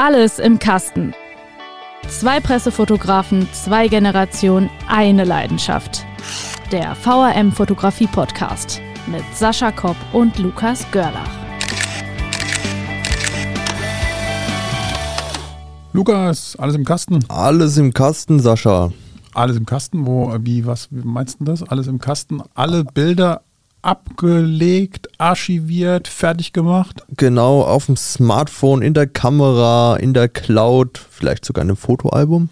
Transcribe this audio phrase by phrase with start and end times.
[0.00, 1.12] Alles im Kasten.
[2.06, 6.06] Zwei Pressefotografen, zwei Generationen, eine Leidenschaft.
[6.70, 11.28] Der VRM Fotografie Podcast mit Sascha Kopp und Lukas Görlach.
[15.92, 17.24] Lukas, alles im Kasten?
[17.26, 18.92] Alles im Kasten, Sascha.
[19.34, 20.06] Alles im Kasten?
[20.06, 21.64] Wo, wie, was wie meinst du das?
[21.64, 22.40] Alles im Kasten?
[22.54, 23.42] Alle Bilder
[23.82, 27.02] abgelegt, archiviert, fertig gemacht?
[27.16, 32.48] Genau, auf dem Smartphone, in der Kamera, in der Cloud, vielleicht sogar in einem Fotoalbum.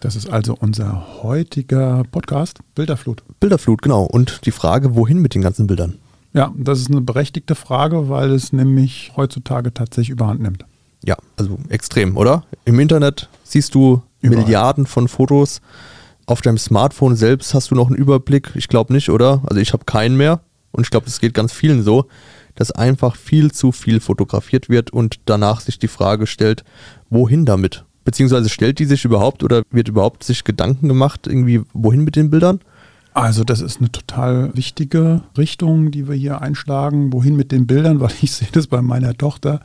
[0.00, 3.22] Das ist also unser heutiger Podcast, Bilderflut.
[3.38, 4.04] Bilderflut, genau.
[4.04, 5.98] Und die Frage, wohin mit den ganzen Bildern?
[6.32, 10.64] Ja, das ist eine berechtigte Frage, weil es nämlich heutzutage tatsächlich überhand nimmt.
[11.04, 12.44] Ja, also extrem, oder?
[12.64, 14.42] Im Internet siehst du Überall.
[14.42, 15.60] Milliarden von Fotos.
[16.26, 18.52] Auf deinem Smartphone selbst hast du noch einen Überblick?
[18.54, 19.42] Ich glaube nicht, oder?
[19.46, 20.40] Also ich habe keinen mehr.
[20.72, 22.06] Und ich glaube, das geht ganz vielen so,
[22.54, 26.64] dass einfach viel zu viel fotografiert wird und danach sich die Frage stellt,
[27.08, 27.84] wohin damit?
[28.04, 32.30] Beziehungsweise stellt die sich überhaupt oder wird überhaupt sich Gedanken gemacht, irgendwie wohin mit den
[32.30, 32.60] Bildern?
[33.12, 37.12] Also das ist eine total wichtige Richtung, die wir hier einschlagen.
[37.12, 38.00] Wohin mit den Bildern?
[38.00, 39.60] Weil ich sehe das bei meiner Tochter.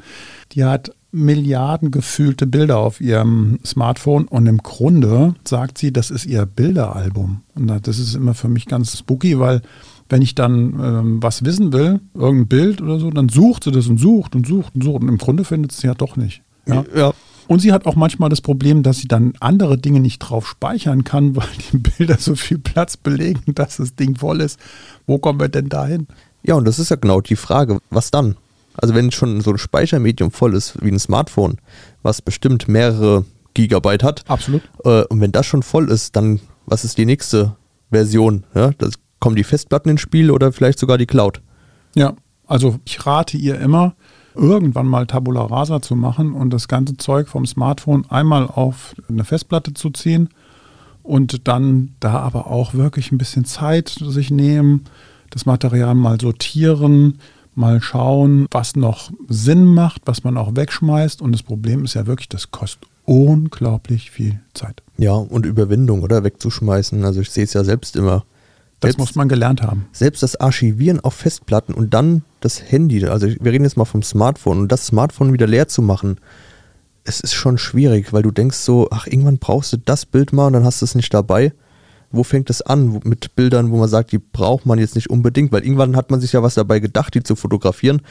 [0.53, 6.25] Die hat Milliarden gefühlte Bilder auf ihrem Smartphone und im Grunde sagt sie, das ist
[6.25, 7.41] ihr Bilderalbum.
[7.55, 9.61] Und das ist immer für mich ganz spooky, weil
[10.09, 13.87] wenn ich dann ähm, was wissen will, irgendein Bild oder so, dann sucht sie das
[13.87, 15.01] und sucht und sucht und sucht.
[15.01, 16.41] Und im Grunde findet sie es ja doch nicht.
[16.67, 16.83] Ja.
[16.95, 17.13] ja.
[17.47, 21.03] Und sie hat auch manchmal das Problem, dass sie dann andere Dinge nicht drauf speichern
[21.03, 24.59] kann, weil die Bilder so viel Platz belegen, dass das Ding voll ist.
[25.05, 26.07] Wo kommen wir denn dahin?
[26.43, 28.35] Ja, und das ist ja genau die Frage, was dann?
[28.77, 31.57] Also wenn schon so ein Speichermedium voll ist wie ein Smartphone,
[32.03, 34.23] was bestimmt mehrere Gigabyte hat.
[34.27, 34.61] Absolut.
[34.83, 37.55] Äh, und wenn das schon voll ist, dann was ist die nächste
[37.91, 38.43] Version?
[38.53, 38.93] Ja, das
[39.25, 41.41] kommen die Festplatten ins Spiel oder vielleicht sogar die Cloud?
[41.95, 42.13] Ja,
[42.45, 43.95] also ich rate ihr immer,
[44.35, 49.23] irgendwann mal Tabula Rasa zu machen und das ganze Zeug vom Smartphone einmal auf eine
[49.23, 50.29] Festplatte zu ziehen
[51.01, 54.83] und dann da aber auch wirklich ein bisschen Zeit sich nehmen,
[55.31, 57.17] das Material mal sortieren,
[57.55, 61.19] mal schauen, was noch Sinn macht, was man auch wegschmeißt.
[61.23, 64.83] Und das Problem ist ja wirklich, das kostet unglaublich viel Zeit.
[64.97, 66.23] Ja, und Überwindung, oder?
[66.23, 67.03] Wegzuschmeißen.
[67.03, 68.23] Also ich sehe es ja selbst immer.
[68.85, 69.87] Das selbst, muss man gelernt haben.
[69.91, 74.03] Selbst das Archivieren auf Festplatten und dann das Handy, also wir reden jetzt mal vom
[74.03, 76.19] Smartphone und das Smartphone wieder leer zu machen,
[77.03, 80.47] es ist schon schwierig, weil du denkst so, ach, irgendwann brauchst du das Bild mal
[80.47, 81.53] und dann hast du es nicht dabei.
[82.11, 85.51] Wo fängt es an mit Bildern, wo man sagt, die braucht man jetzt nicht unbedingt,
[85.51, 88.01] weil irgendwann hat man sich ja was dabei gedacht, die zu fotografieren.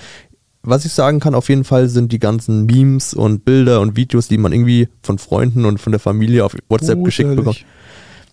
[0.63, 4.29] Was ich sagen kann, auf jeden Fall sind die ganzen Memes und Bilder und Videos,
[4.29, 7.05] die man irgendwie von Freunden und von der Familie auf WhatsApp Gruselig.
[7.05, 7.65] geschickt bekommt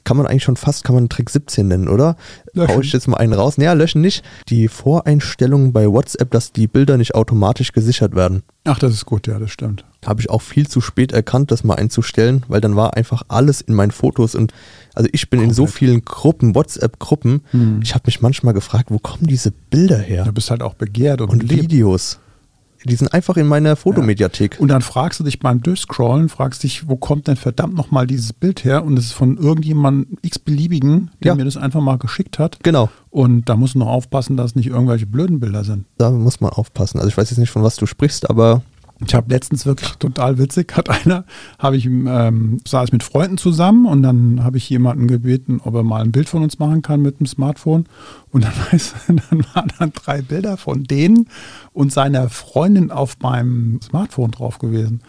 [0.04, 2.16] kann man eigentlich schon fast, kann man Trick 17 nennen, oder?
[2.54, 2.76] Löschen.
[2.76, 3.58] Hau ich jetzt mal einen raus.
[3.58, 4.24] Naja, löschen nicht.
[4.50, 8.44] Die Voreinstellungen bei WhatsApp, dass die Bilder nicht automatisch gesichert werden.
[8.64, 9.86] Ach, das ist gut, ja, das stimmt.
[10.06, 13.62] Habe ich auch viel zu spät erkannt, das mal einzustellen, weil dann war einfach alles
[13.62, 14.54] in meinen Fotos und
[14.94, 15.50] also ich bin Komplett.
[15.50, 17.80] in so vielen Gruppen, WhatsApp-Gruppen, hm.
[17.82, 20.26] ich habe mich manchmal gefragt, wo kommen diese Bilder her?
[20.26, 22.20] Du bist halt auch begehrt und, und Videos.
[22.86, 24.56] Die sind einfach in meiner Fotomediathek.
[24.56, 24.60] Ja.
[24.60, 28.34] Und dann fragst du dich beim Durchscrollen, fragst dich, wo kommt denn verdammt nochmal dieses
[28.34, 28.84] Bild her?
[28.84, 31.36] Und es ist von irgendjemandem x-beliebigen, der ja.
[31.36, 32.60] mir das einfach mal geschickt hat.
[32.64, 32.90] Genau.
[33.10, 35.86] Und da musst du noch aufpassen, dass es nicht irgendwelche blöden Bilder sind.
[35.98, 36.98] Da muss man aufpassen.
[36.98, 38.64] Also ich weiß jetzt nicht, von was du sprichst, aber
[39.06, 41.26] ich habe letztens wirklich total witzig, hat einer,
[41.58, 45.84] habe ich, ähm, saß mit Freunden zusammen und dann habe ich jemanden gebeten, ob er
[45.84, 47.86] mal ein Bild von uns machen kann mit dem Smartphone.
[48.32, 51.28] Und dann, weiß, dann waren dann drei Bilder von denen
[51.74, 55.02] und seiner Freundin auf meinem Smartphone drauf gewesen.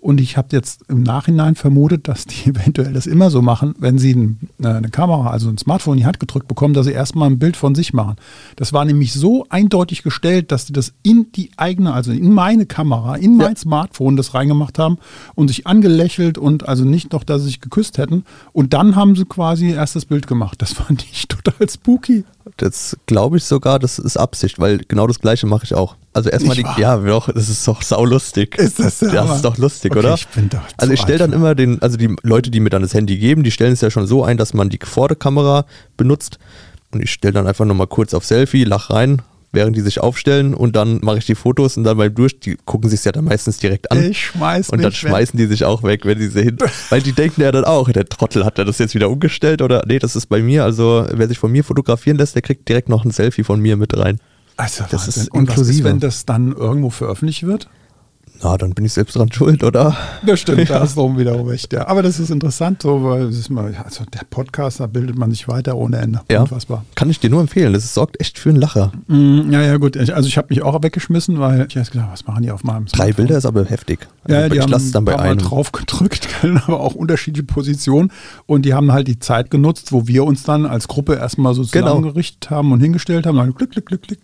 [0.00, 3.98] Und ich habe jetzt im Nachhinein vermutet, dass die eventuell das immer so machen, wenn
[3.98, 7.28] sie äh, eine Kamera, also ein Smartphone in die Hand gedrückt bekommen, dass sie erstmal
[7.28, 8.16] ein Bild von sich machen.
[8.56, 12.66] Das war nämlich so eindeutig gestellt, dass sie das in die eigene, also in meine
[12.66, 13.56] Kamera, in mein ja.
[13.56, 14.98] Smartphone das reingemacht haben
[15.34, 18.24] und sich angelächelt und also nicht noch, dass sie sich geküsst hätten.
[18.52, 20.62] Und dann haben sie quasi erst das Bild gemacht.
[20.62, 22.24] Das fand ich total spooky.
[22.56, 25.96] Das glaube ich sogar, das ist Absicht, weil genau das gleiche mache ich auch.
[26.12, 28.56] Also erstmal die, ja, doch, das ist doch saulustig.
[28.56, 30.14] Ist das der Das ist doch lustig, okay, oder?
[30.14, 32.82] Ich bin doch also ich stelle dann immer den, also die Leute, die mir dann
[32.82, 35.66] das Handy geben, die stellen es ja schon so ein, dass man die Vorderkamera
[35.96, 36.38] benutzt.
[36.90, 39.20] Und ich stelle dann einfach nochmal kurz auf Selfie, lach rein,
[39.52, 42.56] während die sich aufstellen und dann mache ich die Fotos und dann beim Durch, die
[42.64, 44.10] gucken sich ja dann meistens direkt an.
[44.10, 45.46] Ich schmeiß Und dann schmeißen weg.
[45.46, 46.58] die sich auch weg, wenn sie hin.
[46.90, 49.82] Weil die denken ja dann auch, der Trottel hat er das jetzt wieder umgestellt oder
[49.86, 50.64] nee, das ist bei mir.
[50.64, 53.76] Also wer sich von mir fotografieren lässt, der kriegt direkt noch ein Selfie von mir
[53.76, 54.18] mit rein.
[54.58, 55.22] Also das Wahnsinn.
[55.22, 55.38] ist inklusive.
[55.38, 57.70] Und was ist, wenn das dann irgendwo veröffentlicht wird?
[58.40, 59.96] Na, dann bin ich selbst dran schuld, oder?
[60.24, 61.88] Das stimmt, da hast du wiederum recht, ja.
[61.88, 65.48] Aber das ist interessant, so, weil ist mal, also der Podcast, da bildet man sich
[65.48, 66.20] weiter ohne Ende.
[66.30, 66.42] Ja.
[66.42, 66.84] Unfassbar.
[66.94, 67.72] Kann ich dir nur empfehlen.
[67.72, 68.92] Das sorgt echt für einen Lacher.
[69.08, 69.96] Mm, ja, ja, gut.
[69.96, 72.62] Ich- Also ich habe mich auch weggeschmissen, weil ich habe gedacht, was machen die auf
[72.62, 73.16] meinem Drei Smartphone?
[73.16, 74.06] Bilder ist aber heftig.
[74.24, 75.38] Also Ja, die ich haben lasse es dann bei einem.
[75.38, 76.28] drauf gedrückt,
[76.66, 78.12] aber auch unterschiedliche Positionen.
[78.46, 81.62] Und die haben halt die Zeit genutzt, wo wir uns dann als Gruppe erstmal so
[81.70, 81.88] Genau.
[81.88, 83.36] zusammengerichtet haben und hingestellt haben.
[83.36, 84.20] Dann klick, klick, klick, klick.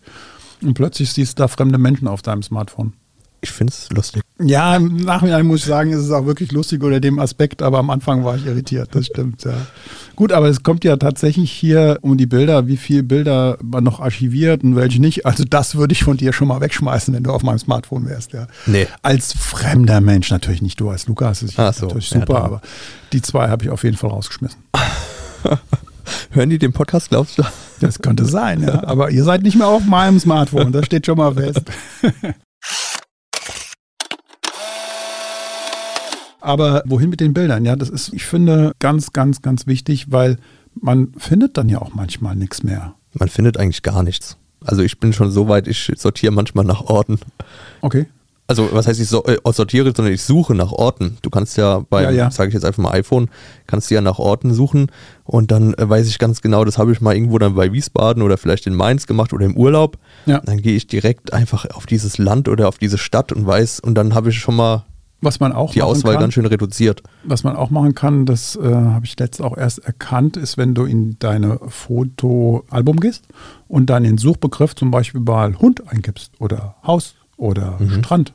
[0.62, 2.92] Und plötzlich siehst du da fremde Menschen auf deinem Smartphone.
[3.44, 4.22] Ich finde es lustig.
[4.40, 7.78] Ja, im Nachhinein muss ich sagen, ist es auch wirklich lustig unter dem Aspekt, aber
[7.78, 9.52] am Anfang war ich irritiert, das stimmt, ja.
[10.16, 14.00] Gut, aber es kommt ja tatsächlich hier um die Bilder, wie viele Bilder man noch
[14.00, 15.26] archiviert und welche nicht.
[15.26, 18.32] Also das würde ich von dir schon mal wegschmeißen, wenn du auf meinem Smartphone wärst,
[18.32, 18.46] ja.
[18.64, 18.86] Nee.
[19.02, 22.32] Als fremder Mensch, natürlich nicht du als Lukas, das ist Ach so, natürlich ja, super,
[22.32, 22.42] dann.
[22.44, 22.62] aber
[23.12, 24.58] die zwei habe ich auf jeden Fall rausgeschmissen.
[26.30, 27.42] Hören die den Podcast, glaubst du?
[27.80, 28.84] Das könnte sein, ja.
[28.84, 31.60] Aber ihr seid nicht mehr auf meinem Smartphone, das steht schon mal fest.
[36.44, 37.64] Aber wohin mit den Bildern?
[37.64, 40.36] Ja, das ist, ich finde, ganz, ganz, ganz wichtig, weil
[40.78, 42.94] man findet dann ja auch manchmal nichts mehr.
[43.14, 44.36] Man findet eigentlich gar nichts.
[44.62, 47.18] Also ich bin schon so weit, ich sortiere manchmal nach Orten.
[47.80, 48.06] Okay.
[48.46, 51.16] Also was heißt ich äh, sortiere, sondern ich suche nach Orten.
[51.22, 52.30] Du kannst ja beim, Ja, ja.
[52.30, 53.30] sage ich jetzt einfach mal iPhone,
[53.66, 54.90] kannst du ja nach Orten suchen
[55.24, 58.22] und dann äh, weiß ich ganz genau, das habe ich mal irgendwo dann bei Wiesbaden
[58.22, 59.96] oder vielleicht in Mainz gemacht oder im Urlaub.
[60.26, 60.40] Ja.
[60.44, 63.94] Dann gehe ich direkt einfach auf dieses Land oder auf diese Stadt und weiß und
[63.94, 64.84] dann habe ich schon mal
[65.24, 67.02] Was man auch die machen Auswahl kann, ganz schön reduziert.
[67.24, 70.74] was man auch machen kann, das äh, habe ich letztens auch erst erkannt, ist, wenn
[70.74, 73.24] du in deine Fotoalbum gehst
[73.68, 77.90] und dann den Suchbegriff zum Beispiel mal Hund eingibst oder Haus oder Mhm.
[78.02, 78.32] Strand.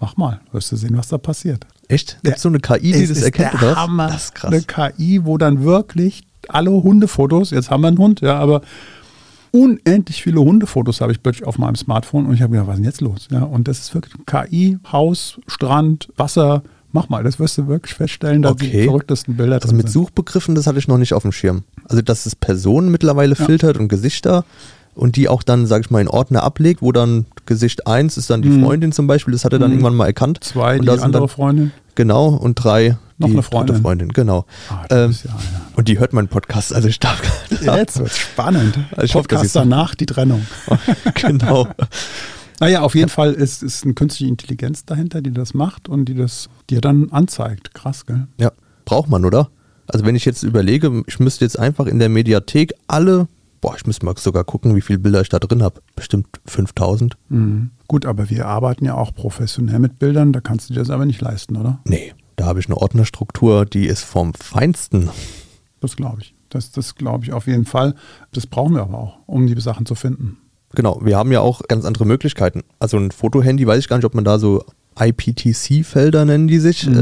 [0.00, 1.66] Mach mal, wirst du sehen, was da passiert.
[1.88, 2.18] Echt?
[2.22, 3.76] Gibt es so eine KI, die das ist erkennt der oder was?
[3.78, 4.06] Hammer.
[4.08, 4.52] Das ist krass.
[4.52, 4.62] Eine
[4.92, 8.62] KI, wo dann wirklich alle Hundefotos, jetzt haben wir einen Hund, ja, aber
[9.52, 12.78] unendlich viele Hundefotos habe ich plötzlich auf meinem Smartphone und ich habe gedacht, was ist
[12.78, 13.28] denn jetzt los?
[13.30, 16.62] Ja, und das ist wirklich KI, Haus, Strand, Wasser.
[16.92, 18.84] Mach mal, das wirst du wirklich feststellen, dass die Okay.
[18.84, 19.92] verrücktesten Bilder Also mit sind.
[19.92, 21.62] Suchbegriffen, das hatte ich noch nicht auf dem Schirm.
[21.88, 23.44] Also dass es Personen mittlerweile Ja.
[23.44, 24.44] filtert und Gesichter
[24.96, 28.28] und die auch dann, sag ich mal, in Ordner ablegt, wo dann Gesicht 1 ist
[28.28, 28.62] dann die Mhm.
[28.64, 29.76] Freundin zum Beispiel, das hat er dann Mhm.
[29.76, 30.42] irgendwann mal erkannt.
[30.42, 31.72] Zwei, und die andere dann, Freundin.
[32.00, 33.82] Genau, und drei Noch die eine Freundin.
[33.82, 34.46] Freundin, genau.
[34.70, 35.36] Ah, Ähm, ja, ja.
[35.76, 37.20] Und die hört meinen Podcast, also ich darf
[37.60, 38.78] Jetzt wird spannend.
[38.92, 40.46] Also ich hoffe, Podcast ich's- danach, die Trennung.
[41.14, 41.68] genau.
[42.58, 46.14] Naja, auf jeden Fall ist, ist eine künstliche Intelligenz dahinter, die das macht und die
[46.14, 47.74] das dir dann anzeigt.
[47.74, 48.28] Krass, gell?
[48.38, 48.50] Ja,
[48.86, 49.50] braucht man, oder?
[49.86, 53.28] Also wenn ich jetzt überlege, ich müsste jetzt einfach in der Mediathek alle,
[53.60, 55.80] boah, ich müsste mal sogar gucken, wie viele Bilder ich da drin habe.
[55.96, 57.16] Bestimmt 5000.
[57.28, 57.70] Mhm.
[57.88, 61.04] Gut, aber wir arbeiten ja auch professionell mit Bildern, da kannst du dir das aber
[61.06, 61.80] nicht leisten, oder?
[61.84, 65.10] Nee, da habe ich eine Ordnerstruktur, die ist vom Feinsten.
[65.80, 66.34] Das glaube ich.
[66.50, 67.94] Das, das glaube ich auf jeden Fall.
[68.32, 70.36] Das brauchen wir aber auch, um die Sachen zu finden.
[70.74, 72.62] Genau, wir haben ja auch ganz andere Möglichkeiten.
[72.78, 74.64] Also ein Fotohandy, weiß ich gar nicht, ob man da so
[74.98, 76.96] IPTC-Felder nennen die sich, Mhm.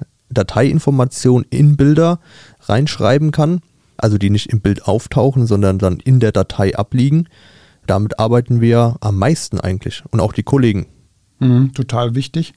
[0.00, 2.18] äh, Dateiinformationen in Bilder
[2.62, 3.60] reinschreiben kann.
[3.96, 7.28] Also die nicht im Bild auftauchen, sondern dann in der Datei abliegen.
[7.86, 10.86] Damit arbeiten wir am meisten eigentlich und auch die Kollegen.
[11.38, 12.54] Mhm, total wichtig,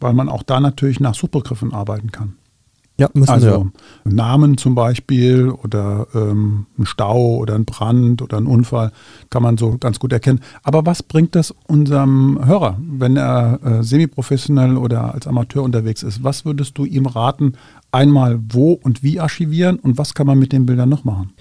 [0.00, 2.36] weil man auch da natürlich nach Suchbegriffen arbeiten kann.
[2.98, 3.46] Ja, müssen Also
[4.04, 4.12] wir.
[4.12, 8.90] Namen zum Beispiel oder ähm, ein Stau oder ein Brand oder ein Unfall
[9.28, 10.40] kann man so ganz gut erkennen.
[10.62, 16.24] Aber was bringt das unserem Hörer, wenn er äh, semiprofessionell oder als Amateur unterwegs ist?
[16.24, 17.52] Was würdest du ihm raten,
[17.92, 21.32] einmal wo und wie archivieren und was kann man mit den Bildern noch machen?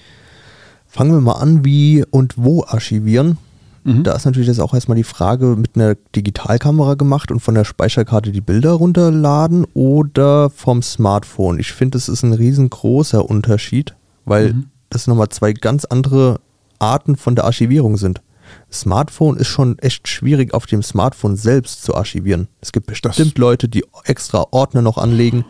[0.88, 3.38] Fangen wir mal an, wie und wo archivieren.
[3.86, 4.04] Mhm.
[4.04, 7.64] Da ist natürlich jetzt auch erstmal die Frage, mit einer Digitalkamera gemacht und von der
[7.66, 11.60] Speicherkarte die Bilder runterladen oder vom Smartphone.
[11.60, 13.96] Ich finde, das ist ein riesengroßer Unterschied,
[14.26, 14.66] weil Mhm.
[14.90, 16.40] das nochmal zwei ganz andere
[16.80, 18.22] Arten von der Archivierung sind.
[18.72, 22.48] Smartphone ist schon echt schwierig auf dem Smartphone selbst zu archivieren.
[22.62, 25.46] Es gibt bestimmt Leute, die extra Ordner noch anlegen,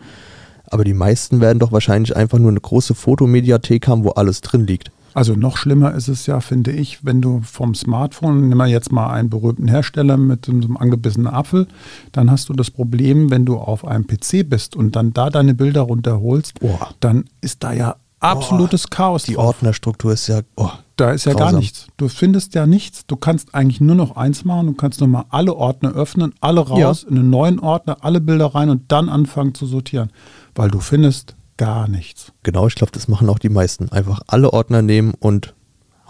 [0.70, 4.66] aber die meisten werden doch wahrscheinlich einfach nur eine große Fotomediathek haben, wo alles drin
[4.66, 4.90] liegt.
[5.14, 8.92] Also noch schlimmer ist es ja, finde ich, wenn du vom Smartphone, nimm mal jetzt
[8.92, 11.68] mal einen berühmten Hersteller mit so einem angebissenen Apfel,
[12.12, 15.54] dann hast du das Problem, wenn du auf einem PC bist und dann da deine
[15.54, 16.90] Bilder runterholst, Boah.
[17.00, 19.46] dann ist da ja absolutes Chaos Die drauf.
[19.46, 20.40] Ordnerstruktur ist ja.
[20.56, 21.60] Oh, Da ist ja gar grausam.
[21.60, 21.86] nichts.
[21.96, 23.06] Du findest ja nichts.
[23.06, 24.66] Du kannst eigentlich nur noch eins machen.
[24.66, 28.54] Du kannst nur mal alle Ordner öffnen, alle raus, in einen neuen Ordner, alle Bilder
[28.54, 30.10] rein und dann anfangen zu sortieren.
[30.56, 32.32] Weil du findest gar nichts.
[32.42, 33.90] Genau, ich glaube, das machen auch die meisten.
[33.90, 35.54] Einfach alle Ordner nehmen und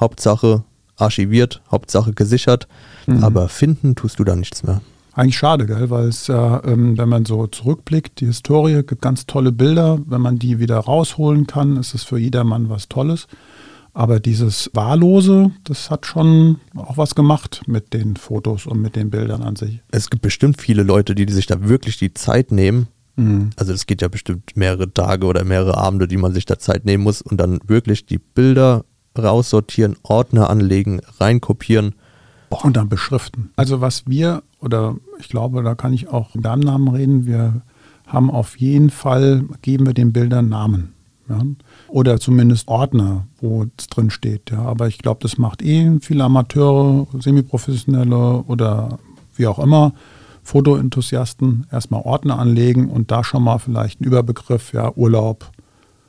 [0.01, 0.65] Hauptsache
[0.97, 2.67] archiviert, Hauptsache gesichert,
[3.07, 3.23] Mhm.
[3.23, 4.81] aber finden tust du da nichts mehr.
[5.13, 5.89] Eigentlich schade, gell?
[5.91, 9.99] weil es ja, ähm, wenn man so zurückblickt, die Historie gibt ganz tolle Bilder.
[10.07, 13.27] Wenn man die wieder rausholen kann, ist es für jedermann was Tolles.
[13.95, 19.09] Aber dieses Wahllose, das hat schon auch was gemacht mit den Fotos und mit den
[19.09, 19.81] Bildern an sich.
[19.91, 22.89] Es gibt bestimmt viele Leute, die sich da wirklich die Zeit nehmen.
[23.17, 23.51] Mhm.
[23.57, 26.85] Also es geht ja bestimmt mehrere Tage oder mehrere Abende, die man sich da Zeit
[26.85, 28.85] nehmen muss und dann wirklich die Bilder
[29.19, 31.95] raussortieren, Ordner anlegen, reinkopieren.
[32.51, 33.51] Und dann beschriften.
[33.57, 37.63] Also was wir, oder ich glaube, da kann ich auch in deinem Namen reden, wir
[38.07, 40.95] haben auf jeden Fall, geben wir den Bildern Namen.
[41.29, 41.41] Ja?
[41.89, 44.51] Oder zumindest Ordner, wo es drin steht.
[44.51, 44.61] Ja?
[44.61, 48.99] Aber ich glaube, das macht eh viele Amateure, Semiprofessionelle oder
[49.35, 49.93] wie auch immer,
[50.47, 55.51] Fotoenthusiasten, erstmal Ordner anlegen und da schon mal vielleicht einen Überbegriff, ja, Urlaub,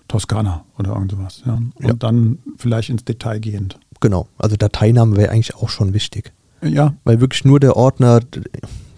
[0.08, 1.44] Toskana oder irgendwas.
[1.46, 1.53] Ja?
[1.56, 1.94] Und Ja.
[1.94, 3.79] dann vielleicht ins Detail gehend.
[4.00, 6.32] Genau, also Dateinamen wäre eigentlich auch schon wichtig.
[6.62, 8.41] Ja, Weil wirklich nur der Ordner d-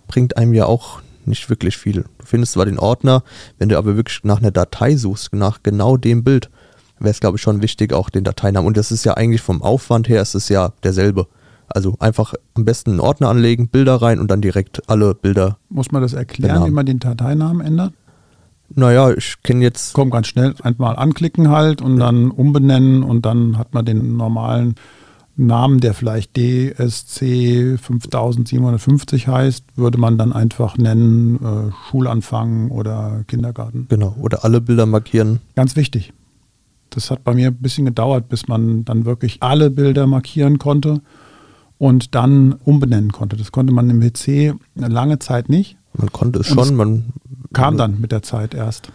[0.08, 2.04] bringt einem ja auch nicht wirklich viel.
[2.20, 3.24] Du findest zwar den Ordner,
[3.58, 6.50] wenn du aber wirklich nach einer Datei suchst, nach genau dem Bild,
[7.00, 8.68] wäre es, glaube ich, schon wichtig, auch den Dateinamen.
[8.68, 11.28] Und das ist ja eigentlich vom Aufwand her, ist es ja derselbe.
[11.74, 15.58] Also einfach am besten einen Ordner anlegen, Bilder rein und dann direkt alle Bilder.
[15.70, 17.94] muss man das erklären, wie man den Dateinamen ändert?
[18.76, 23.58] Naja, ich kenne jetzt, Kommt ganz schnell, einmal anklicken halt und dann umbenennen und dann
[23.58, 24.76] hat man den normalen
[25.36, 33.88] Namen, der vielleicht DSC 5750 heißt, würde man dann einfach nennen äh, Schulanfang oder Kindergarten.
[33.90, 35.40] genau, oder alle Bilder markieren.
[35.56, 36.14] Ganz wichtig.
[36.90, 41.02] Das hat bei mir ein bisschen gedauert, bis man dann wirklich alle Bilder markieren konnte
[41.80, 43.36] und dann umbenennen konnte.
[43.36, 45.78] Das konnte man im PC eine lange Zeit nicht.
[45.94, 47.06] Man konnte es Und es schon, man
[47.54, 48.92] Kam dann mit der Zeit erst.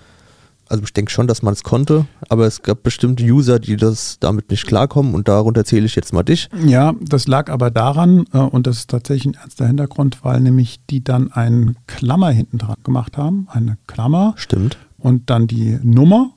[0.68, 4.18] Also ich denke schon, dass man es konnte, aber es gab bestimmte User, die das
[4.18, 6.48] damit nicht klarkommen und darunter zähle ich jetzt mal dich.
[6.64, 10.80] Ja, das lag aber daran, äh, und das ist tatsächlich ein ernster Hintergrund, weil nämlich
[10.88, 14.78] die dann einen Klammer hinten dran gemacht haben, eine Klammer Stimmt.
[14.96, 16.30] und dann die Nummer,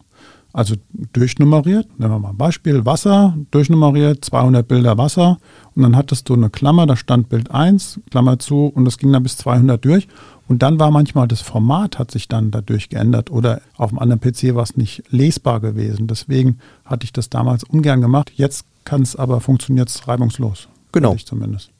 [0.57, 0.73] also
[1.13, 1.87] durchnummeriert.
[1.99, 5.37] Nehmen wir mal ein Beispiel, Wasser, durchnummeriert, 200 Bilder Wasser
[5.75, 9.13] und dann hattest du eine Klammer, da stand Bild 1, Klammer zu und das ging
[9.13, 10.07] dann bis 200 durch.
[10.47, 14.19] Und dann war manchmal das Format hat sich dann dadurch geändert oder auf einem anderen
[14.19, 16.07] PC war es nicht lesbar gewesen.
[16.07, 18.31] Deswegen hatte ich das damals ungern gemacht.
[18.33, 20.69] Jetzt kann es aber funktioniert es reibungslos.
[20.91, 21.11] Genau.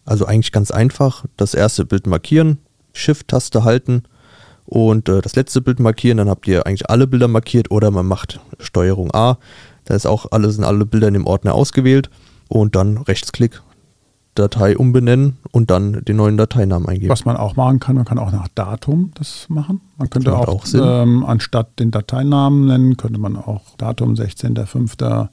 [0.05, 1.25] Also eigentlich ganz einfach.
[1.35, 2.59] Das erste Bild markieren,
[2.93, 4.03] Shift-Taste halten
[4.67, 6.17] und äh, das letzte Bild markieren.
[6.17, 9.37] Dann habt ihr eigentlich alle Bilder markiert oder man macht Steuerung A.
[9.85, 12.09] Da ist auch alle, sind alle Bilder in dem Ordner ausgewählt
[12.49, 13.61] und dann Rechtsklick,
[14.35, 17.09] Datei umbenennen und dann den neuen Dateinamen eingeben.
[17.09, 19.81] Was man auch machen kann, man kann auch nach Datum das machen.
[19.97, 20.65] Man könnte auch, auch.
[20.75, 25.29] Ähm, anstatt den Dateinamen nennen, könnte man auch Datum 16.05.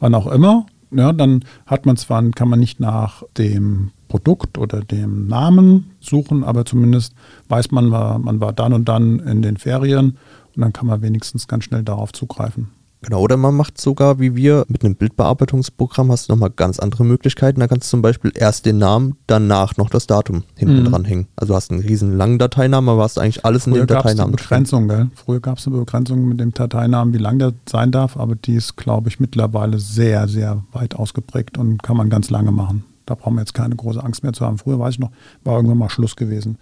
[0.00, 0.66] wann auch immer.
[0.90, 6.44] Ja, dann hat man zwar, kann man nicht nach dem Produkt oder dem Namen suchen,
[6.44, 7.14] aber zumindest
[7.48, 10.18] weiß man, war, man war dann und dann in den Ferien
[10.54, 12.68] und dann kann man wenigstens ganz schnell darauf zugreifen.
[13.00, 17.04] Genau, oder man macht sogar, wie wir, mit einem Bildbearbeitungsprogramm hast du nochmal ganz andere
[17.04, 17.58] Möglichkeiten.
[17.60, 20.84] Da kannst du zum Beispiel erst den Namen, danach noch das Datum hinten Mhm.
[20.84, 21.26] dranhängen.
[21.34, 24.02] Also hast einen riesen langen Dateinamen, aber hast eigentlich alles in Früher dem es eine
[24.02, 24.44] Dateinamen drin.
[24.44, 25.10] Begrenzung, gell?
[25.14, 28.56] Früher gab es eine Begrenzung mit dem Dateinamen, wie lang der sein darf, aber die
[28.56, 32.84] ist, glaube ich, mittlerweile sehr, sehr weit ausgeprägt und kann man ganz lange machen.
[33.12, 34.56] Da brauchen wir jetzt keine große Angst mehr zu haben.
[34.56, 35.10] Früher weiß ich noch,
[35.44, 36.56] war irgendwann mal Schluss gewesen.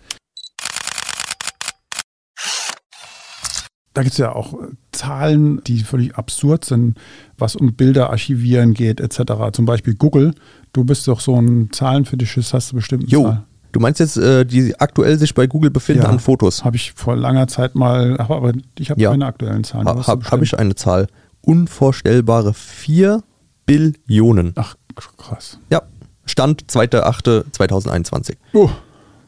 [3.94, 6.98] Da gibt es ja auch äh, Zahlen, die völlig absurd sind,
[7.38, 9.20] was um Bilder archivieren geht, etc.
[9.52, 10.34] Zum Beispiel Google.
[10.72, 13.44] Du bist doch so ein Zahlenfetischist, hast du bestimmt Jo, Zahl.
[13.70, 16.08] du meinst jetzt, äh, die aktuell sich bei Google befinden Ja.
[16.08, 16.64] an Fotos?
[16.64, 19.10] Habe ich vor langer Zeit mal, aber aber ich habe Ja.
[19.12, 19.86] keine aktuellen Zahlen.
[19.86, 21.06] Ha, Habe hab ich eine Zahl.
[21.42, 23.22] Unvorstellbare 4
[23.66, 24.52] Billionen.
[24.56, 24.74] Ach,
[25.16, 25.58] krass.
[25.70, 25.82] Ja,
[26.26, 28.36] Stand 2.8.2021.
[28.52, 28.70] Oh,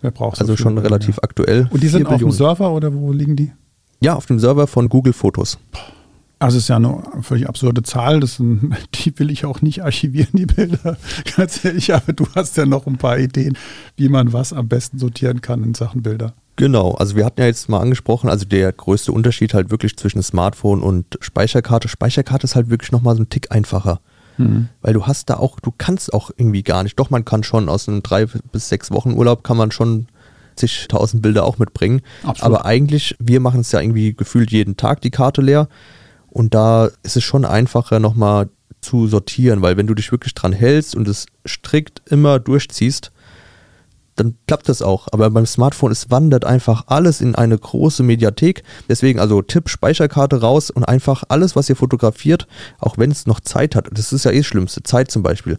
[0.00, 0.90] wer braucht so Also viel schon Bilder?
[0.90, 1.68] relativ aktuell.
[1.70, 2.30] Und die 4 sind auf dem.
[2.30, 3.52] Server oder wo liegen die?
[4.00, 5.58] Ja, auf dem Server von Google Fotos.
[6.38, 8.18] Also es ist ja eine völlig absurde Zahl.
[8.18, 10.96] Das sind, die will ich auch nicht archivieren, die Bilder.
[11.37, 13.56] Ganz ehrlich, aber du hast ja noch ein paar Ideen,
[13.96, 16.34] wie man was am besten sortieren kann in Sachen Bilder.
[16.56, 20.22] Genau, also wir hatten ja jetzt mal angesprochen, also der größte Unterschied halt wirklich zwischen
[20.22, 21.88] Smartphone und Speicherkarte.
[21.88, 24.00] Speicherkarte ist halt wirklich nochmal so ein Tick einfacher.
[24.80, 26.98] Weil du hast da auch, du kannst auch irgendwie gar nicht.
[26.98, 30.06] Doch, man kann schon aus einem drei bis sechs Wochen Urlaub kann man schon
[30.56, 32.02] zigtausend Bilder auch mitbringen.
[32.22, 32.42] Absolut.
[32.42, 35.68] Aber eigentlich, wir machen es ja irgendwie gefühlt jeden Tag die Karte leer.
[36.28, 38.48] Und da ist es schon einfacher nochmal
[38.80, 43.12] zu sortieren, weil wenn du dich wirklich dran hältst und es strikt immer durchziehst,
[44.16, 45.09] dann klappt das auch.
[45.12, 48.62] Aber beim Smartphone, es wandert einfach alles in eine große Mediathek.
[48.88, 52.47] Deswegen also Tipp, Speicherkarte raus und einfach alles, was ihr fotografiert,
[52.78, 53.88] auch wenn es noch Zeit hat.
[53.92, 55.57] Das ist ja eh das Schlimmste, Zeit zum Beispiel.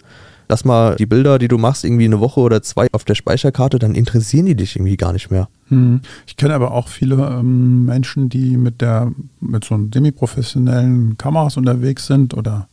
[0.50, 3.80] Lass mal die Bilder, die du machst, irgendwie eine Woche oder zwei auf der Speicherkarte,
[3.80, 5.48] dann interessieren die dich irgendwie gar nicht mehr.
[5.70, 6.02] Hm.
[6.28, 12.08] Ich kenne aber auch viele ähm, Menschen, die mit der mit so semi-professionellen Kameras unterwegs
[12.08, 12.68] sind oder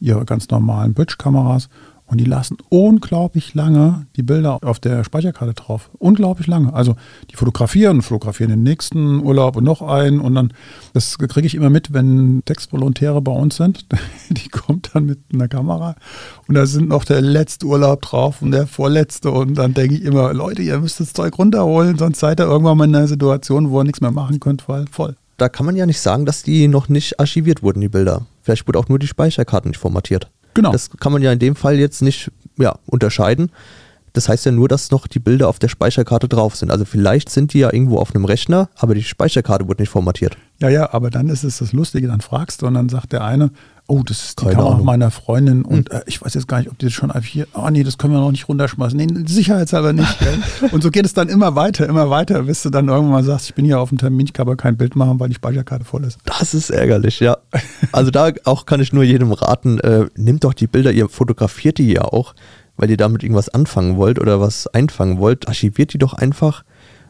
[0.00, 1.68] ihre ganz normalen Bridge-Kameras
[2.06, 5.90] und die lassen unglaublich lange die Bilder auf der Speicherkarte drauf.
[5.98, 6.74] Unglaublich lange.
[6.74, 6.96] Also
[7.30, 10.20] die fotografieren, fotografieren den nächsten Urlaub und noch einen.
[10.20, 10.52] Und dann,
[10.92, 13.86] das kriege ich immer mit, wenn Textvolontäre bei uns sind.
[14.30, 15.96] Die kommt dann mit einer Kamera
[16.46, 19.30] und da sind noch der letzte Urlaub drauf und der vorletzte.
[19.30, 22.76] Und dann denke ich immer, Leute, ihr müsst das Zeug runterholen, sonst seid ihr irgendwann
[22.76, 25.16] mal in einer Situation, wo ihr nichts mehr machen könnt, weil voll.
[25.36, 28.26] Da kann man ja nicht sagen, dass die noch nicht archiviert wurden, die Bilder.
[28.42, 30.30] Vielleicht wurde auch nur die Speicherkarte nicht formatiert.
[30.54, 30.72] Genau.
[30.72, 33.50] Das kann man ja in dem Fall jetzt nicht ja, unterscheiden.
[34.14, 36.70] Das heißt ja nur, dass noch die Bilder auf der Speicherkarte drauf sind.
[36.70, 40.36] Also vielleicht sind die ja irgendwo auf einem Rechner, aber die Speicherkarte wurde nicht formatiert.
[40.60, 43.24] Ja, ja, aber dann ist es das Lustige, dann fragst du und dann sagt der
[43.24, 43.50] eine,
[43.86, 44.86] oh, das ist die Keine Kamera Ahnung.
[44.86, 47.68] meiner Freundin und äh, ich weiß jetzt gar nicht, ob die das schon F4, oh
[47.70, 48.96] nee, das können wir noch nicht runterschmeißen.
[48.96, 50.18] Nee, sicherheitshalber nicht.
[50.18, 50.70] Gell?
[50.72, 53.46] und so geht es dann immer weiter, immer weiter, bis du dann irgendwann mal sagst,
[53.46, 55.84] ich bin hier auf dem Termin, ich kann aber kein Bild machen, weil die Speicherkarte
[55.84, 56.18] voll ist.
[56.24, 57.36] Das ist ärgerlich, ja.
[57.92, 61.78] Also da auch kann ich nur jedem raten, äh, nehmt doch die Bilder, ihr fotografiert
[61.78, 62.34] die ja auch,
[62.76, 66.64] weil ihr damit irgendwas anfangen wollt oder was einfangen wollt, archiviert die doch einfach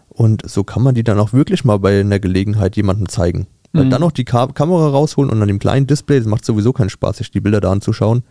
[0.08, 3.46] und so kann man die dann auch wirklich mal bei einer Gelegenheit jemandem zeigen.
[3.74, 3.90] Weil Mhm.
[3.90, 6.88] dann noch die Ka Kamera rausholen und an dem kleinen Display, das macht sowieso keinen
[6.90, 8.22] Spaß, sich die Bilder da anzuschauen.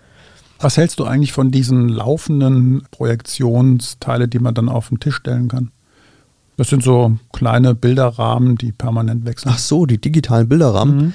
[0.59, 5.49] Was hältst du eigentlich von diesen laufenden Projektionsteile, die man dann auf den Tisch stellen
[5.49, 5.71] kann?
[6.55, 9.51] Das sind so kleine Bilderrahmen, die permanent wechseln.
[9.53, 10.95] Ach so, die digitalen Bilderrahmen.
[10.97, 11.13] Mhm.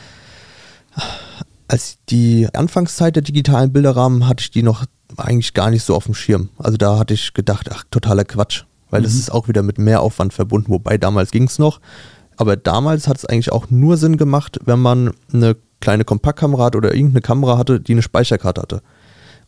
[1.69, 4.85] Als die Anfangszeit der digitalen Bilderrahmen hatte ich die noch
[5.17, 6.49] eigentlich gar nicht so auf dem Schirm.
[6.59, 8.65] Also da hatte ich gedacht, ach, totaler Quatsch.
[8.91, 9.19] Weil das Mhm.
[9.21, 11.81] ist auch wieder mit Mehraufwand verbunden, wobei damals ging es noch.
[12.39, 16.79] Aber damals hat es eigentlich auch nur Sinn gemacht, wenn man eine kleine Kompaktkamera hatte
[16.79, 18.83] oder irgendeine Kamera hatte, die eine Speicherkarte hatte.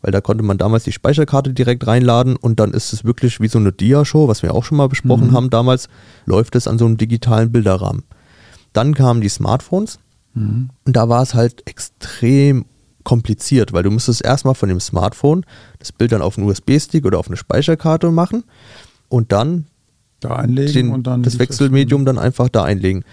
[0.02, 3.48] Weil da konnte man damals die Speicherkarte direkt reinladen und dann ist es wirklich wie
[3.48, 5.32] so eine Dia-Show, was wir auch schon mal besprochen Mhm.
[5.36, 5.88] haben damals,
[6.26, 8.02] läuft es an so einem digitalen Bilderrahmen.
[8.72, 9.98] Dann kamen die Smartphones
[10.34, 10.70] Mhm.
[10.86, 12.64] und da war es halt extrem
[13.04, 15.44] kompliziert, weil du musstest erstmal von dem Smartphone
[15.78, 18.44] das Bild dann auf einen USB-Stick oder auf eine Speicherkarte machen
[19.08, 19.66] und dann
[20.20, 23.04] Da einlegen den, und dann das Wechselmedium dann einfach da einlegen.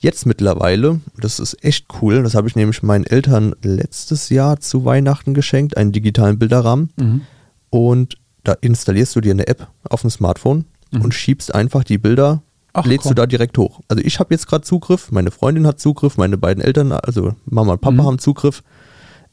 [0.00, 4.84] Jetzt mittlerweile, das ist echt cool, das habe ich nämlich meinen Eltern letztes Jahr zu
[4.84, 6.90] Weihnachten geschenkt, einen digitalen Bilderrahmen.
[6.96, 7.20] Mhm.
[7.70, 11.02] Und da installierst du dir eine App auf dem Smartphone Mhm.
[11.02, 13.10] und schiebst einfach die Bilder, Ach, lädst komm.
[13.10, 13.80] du da direkt hoch.
[13.88, 17.72] Also ich habe jetzt gerade Zugriff, meine Freundin hat Zugriff, meine beiden Eltern, also Mama
[17.72, 18.06] und Papa Mhm.
[18.06, 18.62] haben Zugriff.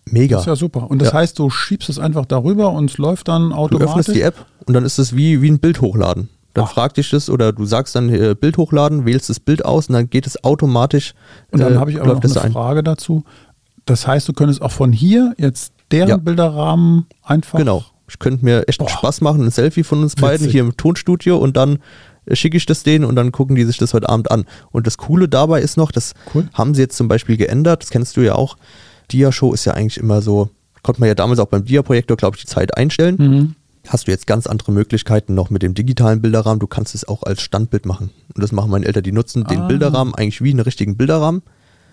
[0.07, 0.35] Mega.
[0.35, 0.89] Das ist ja super.
[0.89, 1.15] Und das Ja.
[1.15, 3.89] heißt, du schiebst es einfach darüber und es läuft dann Du automatisch.
[3.89, 6.29] öffnest die App und dann ist es wie, wie ein Bild hochladen.
[6.55, 6.71] Dann Ach.
[6.73, 9.93] fragt dich das oder du sagst dann äh, Bild hochladen, wählst das Bild aus und
[9.93, 11.13] dann geht es automatisch.
[11.51, 12.51] Und dann äh, habe ich aber noch eine ein.
[12.53, 13.23] Frage dazu.
[13.85, 16.17] Das heißt, du könntest auch von hier jetzt deren Ja.
[16.17, 17.59] Bilderrahmen einfach.
[17.59, 17.83] Genau.
[18.07, 18.89] Ich könnte mir echt Boah.
[18.89, 20.53] Spaß machen, ein Selfie von uns beiden Witzig.
[20.53, 21.79] hier im Tonstudio und dann
[22.25, 24.45] äh, schicke ich das denen und dann gucken die sich das heute Abend an.
[24.71, 26.47] Und das Coole dabei ist noch, das Cool.
[26.53, 28.55] haben sie jetzt zum Beispiel geändert, das kennst du ja auch.
[29.11, 30.49] Dia-Show ist ja eigentlich immer so,
[30.83, 33.15] konnte man ja damals auch beim Dia-Projektor, glaube ich, die Zeit einstellen.
[33.19, 33.55] Mhm.
[33.87, 36.59] Hast du jetzt ganz andere Möglichkeiten noch mit dem digitalen Bilderrahmen.
[36.59, 38.09] Du kannst es auch als Standbild machen.
[38.33, 39.03] Und das machen meine Eltern.
[39.03, 39.67] Die nutzen den Ah.
[39.67, 41.41] Bilderrahmen eigentlich wie einen richtigen Bilderrahmen,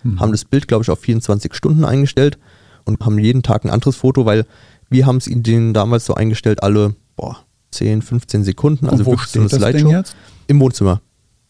[0.03, 0.19] Mhm.
[0.19, 2.37] haben das Bild, glaube ich, auf 24 Stunden eingestellt
[2.85, 4.45] und haben jeden Tag ein anderes Foto, weil
[4.89, 7.37] wir haben es ihnen damals so eingestellt, alle boah,
[7.71, 8.85] 10, 15 Sekunden.
[8.87, 10.15] Also und wo wirklich so eine steht das Ding jetzt?
[10.47, 11.01] Im Wohnzimmer.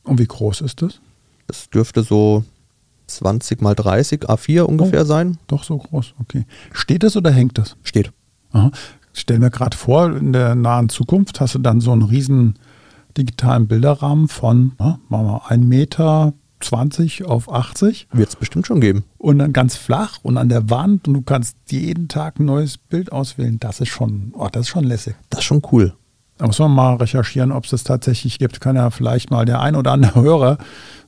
[0.03, 0.99] Und wie groß ist das?
[1.47, 2.43] Das dürfte so
[3.07, 5.05] 20 mal 30 A4 ungefähr Oh.
[5.05, 5.37] sein.
[5.47, 6.45] Doch so groß, okay.
[6.73, 7.75] Steht das oder hängt das?
[7.83, 8.11] Steht.
[8.51, 8.71] Aha.
[9.13, 12.55] Stell mir gerade vor, in der nahen Zukunft hast du dann so einen riesen
[13.17, 16.33] digitalen Bilderrahmen von, na, machen wir 1,20 Meter
[17.25, 19.03] auf 80 Wird es bestimmt schon geben.
[19.17, 22.77] und dann ganz flach und an der Wand und du kannst jeden Tag ein neues
[22.77, 23.59] Bild auswählen.
[23.59, 25.15] Das ist schon, oh, das ist schon lässig.
[25.29, 25.93] Das ist schon cool.
[26.37, 28.59] Da muss man mal recherchieren, ob es das tatsächlich gibt.
[28.59, 30.57] Kann ja vielleicht mal der ein oder andere Hörer,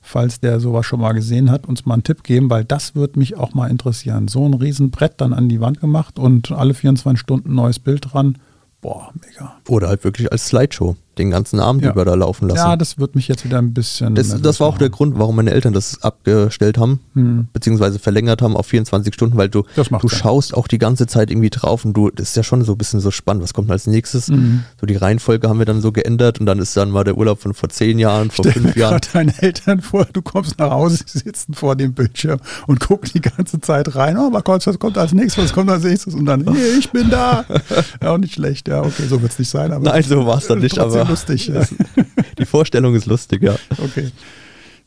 [0.05, 3.19] falls der sowas schon mal gesehen hat, uns mal einen Tipp geben, weil das würde
[3.19, 4.27] mich auch mal interessieren.
[4.27, 8.37] So ein Riesenbrett dann an die Wand gemacht und alle 24 Stunden neues Bild dran.
[8.81, 9.55] Boah, mega.
[9.67, 11.91] Oder halt wirklich als Slideshow den ganzen Abend Ja.
[11.91, 12.57] über da laufen lassen.
[12.57, 14.15] Ja, das wird mich jetzt wieder ein bisschen.
[14.15, 14.89] Das, das war auch der.
[14.89, 17.47] Grund, warum meine Eltern das abgestellt haben, Hm.
[17.53, 19.63] beziehungsweise verlängert haben auf 24 Stunden, weil du,
[20.01, 22.73] du schaust auch die ganze Zeit irgendwie drauf und du, das ist ja schon so
[22.73, 24.27] ein bisschen so spannend, was kommt als nächstes.
[24.29, 24.63] Mhm.
[24.79, 27.41] So die Reihenfolge haben wir dann so geändert und dann ist dann mal der Urlaub
[27.41, 28.91] von vor zehn Jahren, vor Stell mir fünf Jahren.
[29.01, 33.09] gerade deine Eltern vor, du kommst nach Hause, sie sitzen vor dem Bildschirm und gucken
[33.13, 34.17] die ganze Zeit rein.
[34.17, 36.13] Oh, mal kurz, was kommt als nächstes, was kommt als nächstes?
[36.13, 37.45] Und dann, hey, ich bin da.
[38.01, 38.67] Ja, auch nicht schlecht.
[38.67, 39.71] Ja, okay, so wird es nicht sein.
[39.71, 41.47] Aber Nein, so war es dann nicht, trotzdem lustig.
[41.47, 41.65] Ja.
[42.37, 43.55] die Vorstellung ist lustig, ja.
[43.77, 44.11] Okay.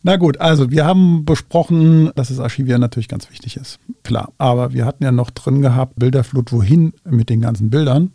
[0.03, 3.81] Na gut, also wir haben besprochen, dass das Archivieren natürlich ganz wichtig ist.
[4.05, 8.13] Klar, aber wir hatten ja noch drin gehabt, Bilderflut, wohin mit den ganzen Bildern.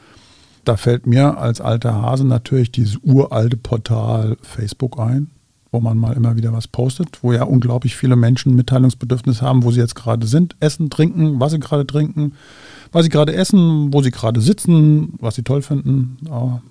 [0.64, 5.30] Da fällt mir als alter Hase natürlich dieses uralte Portal Facebook ein.
[5.74, 9.72] Wo man mal immer wieder was postet, wo ja unglaublich viele Menschen Mitteilungsbedürfnis haben, wo
[9.72, 12.34] sie jetzt gerade sind, essen, trinken, was sie gerade trinken,
[12.92, 16.18] was sie gerade essen, wo sie gerade sitzen, was sie toll finden.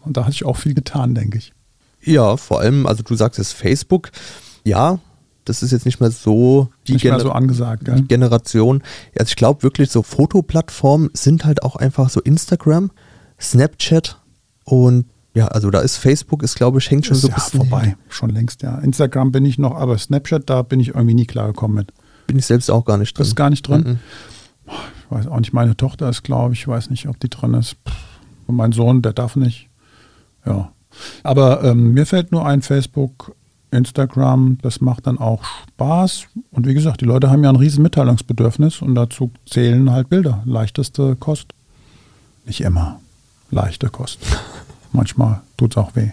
[0.04, 1.52] Und da hat sich auch viel getan, denke ich.
[2.04, 4.12] Ja, vor allem, also du sagst es Facebook,
[4.64, 5.00] ja,
[5.44, 8.02] das ist jetzt nicht mehr so die Gener so angesagt, gell?
[8.02, 8.82] Generation.
[9.18, 12.92] Also ich glaube wirklich, so Fotoplattformen sind halt auch einfach so Instagram,
[13.40, 14.20] Snapchat
[14.64, 17.36] und ja, also da ist Facebook, ist glaube ich, hängt schon ist so ein ja,
[17.36, 17.84] bisschen vorbei.
[17.86, 17.94] Hin.
[18.08, 18.78] Schon längst, ja.
[18.78, 21.92] Instagram bin ich noch, aber Snapchat, da bin ich irgendwie nie klar gekommen mit.
[22.26, 23.26] Bin ich selbst auch gar nicht drin.
[23.26, 23.82] Ist gar nicht drin.
[23.82, 23.98] Mhm.
[24.66, 27.54] Ich weiß auch nicht, meine Tochter ist, glaube ich, ich weiß nicht, ob die drin
[27.54, 27.76] ist.
[28.46, 29.68] Und mein Sohn, der darf nicht.
[30.44, 30.72] Ja.
[31.22, 33.34] Aber ähm, mir fällt nur ein Facebook,
[33.70, 36.26] Instagram, das macht dann auch Spaß.
[36.50, 40.42] Und wie gesagt, die Leute haben ja ein riesen Mitteilungsbedürfnis und dazu zählen halt Bilder.
[40.44, 41.54] Leichteste Kost.
[42.44, 43.00] Nicht immer.
[43.50, 44.20] Leichte Kost.
[44.92, 46.10] manchmal tut es auch weh.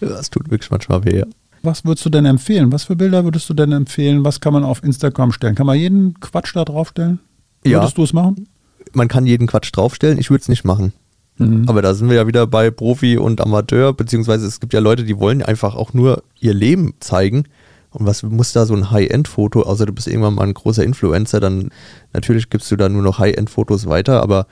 [0.00, 1.26] Das tut wirklich manchmal weh, ja.
[1.62, 2.72] Was würdest du denn empfehlen?
[2.72, 4.24] Was für Bilder würdest du denn empfehlen?
[4.24, 5.54] Was kann man auf Instagram stellen?
[5.54, 7.20] Kann man jeden Quatsch da draufstellen?
[7.62, 7.96] Würdest ja.
[7.96, 8.48] du es machen?
[8.92, 10.18] Man kann jeden Quatsch draufstellen.
[10.18, 10.94] Ich würde es nicht machen.
[11.36, 11.64] Mhm.
[11.68, 15.04] Aber da sind wir ja wieder bei Profi und Amateur, beziehungsweise es gibt ja Leute,
[15.04, 17.44] die wollen einfach auch nur ihr Leben zeigen.
[17.90, 21.40] Und was muss da so ein High-End-Foto, außer du bist irgendwann mal ein großer Influencer,
[21.40, 21.70] dann
[22.12, 24.46] natürlich gibst du da nur noch High-End-Fotos weiter, aber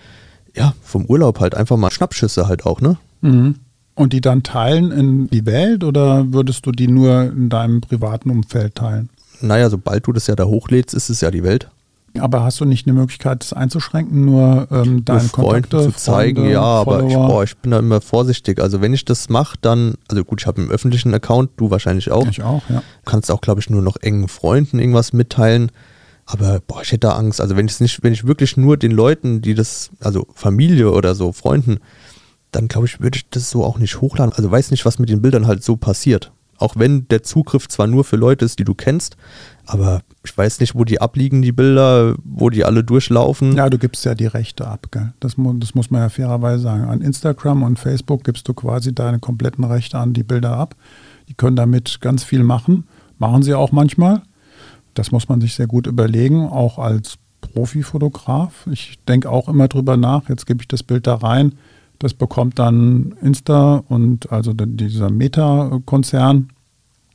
[0.57, 2.97] ja, vom Urlaub halt einfach mal Schnappschüsse halt auch, ne?
[3.21, 3.57] Mhm.
[3.95, 8.31] Und die dann teilen in die Welt oder würdest du die nur in deinem privaten
[8.31, 9.09] Umfeld teilen?
[9.41, 11.69] Naja, sobald du das ja da hochlädst, ist es ja die Welt.
[12.19, 16.37] Aber hast du nicht eine Möglichkeit, das einzuschränken, nur ähm, deine Kontakte zu zeigen?
[16.37, 18.61] Freunde, ja, aber ich, boah, ich, bin da immer vorsichtig.
[18.61, 22.11] Also wenn ich das mache, dann, also gut, ich habe einen öffentlichen Account, du wahrscheinlich
[22.11, 22.27] auch.
[22.27, 22.79] Ich auch, ja.
[22.79, 25.71] Du kannst auch, glaube ich, nur noch engen Freunden irgendwas mitteilen.
[26.25, 27.41] Aber boah, ich hätte da Angst.
[27.41, 31.15] Also wenn ich nicht, wenn ich wirklich nur den Leuten, die das, also Familie oder
[31.15, 31.79] so, Freunden,
[32.53, 34.33] dann glaube ich, würde ich das so auch nicht hochladen.
[34.33, 36.33] Also weiß nicht, was mit den Bildern halt so passiert.
[36.59, 39.17] Auch wenn der Zugriff zwar nur für Leute ist, die du kennst,
[39.65, 43.55] aber ich weiß nicht, wo die abliegen, die Bilder, wo die alle durchlaufen.
[43.55, 45.13] Ja, du gibst ja die Rechte ab, gell?
[45.21, 46.85] Das, das muss man ja fairerweise sagen.
[46.85, 50.75] An Instagram und Facebook gibst du quasi deine kompletten Rechte an die Bilder ab.
[51.29, 52.89] Die können damit ganz viel machen.
[53.19, 54.23] Machen sie auch manchmal.
[54.95, 58.67] Das muss man sich sehr gut überlegen, auch als Profifotograf.
[58.71, 61.53] Ich denke auch immer drüber nach, jetzt gebe ich das Bild da rein.
[61.99, 66.51] Das bekommt dann Insta und also dieser Meta-Konzern.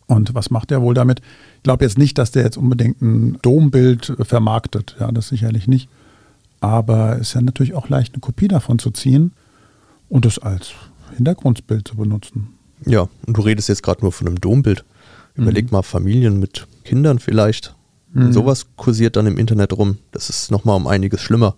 [0.07, 1.21] Und was macht der wohl damit?
[1.57, 4.97] Ich glaube jetzt nicht, dass der jetzt unbedingt ein Dombild vermarktet.
[4.99, 5.89] Ja, das sicherlich nicht.
[6.59, 9.31] Aber es ist ja natürlich auch leicht, eine Kopie davon zu ziehen
[10.09, 10.71] und es als
[11.15, 12.49] Hintergrundbild zu benutzen.
[12.85, 14.83] Ja, und du redest jetzt gerade nur von einem Dombild.
[15.35, 15.71] Überleg mhm.
[15.71, 17.75] mal Familien mit Kindern vielleicht.
[18.13, 18.31] Mhm.
[18.31, 19.97] Sowas kursiert dann im Internet rum.
[20.11, 21.55] Das ist nochmal um einiges schlimmer.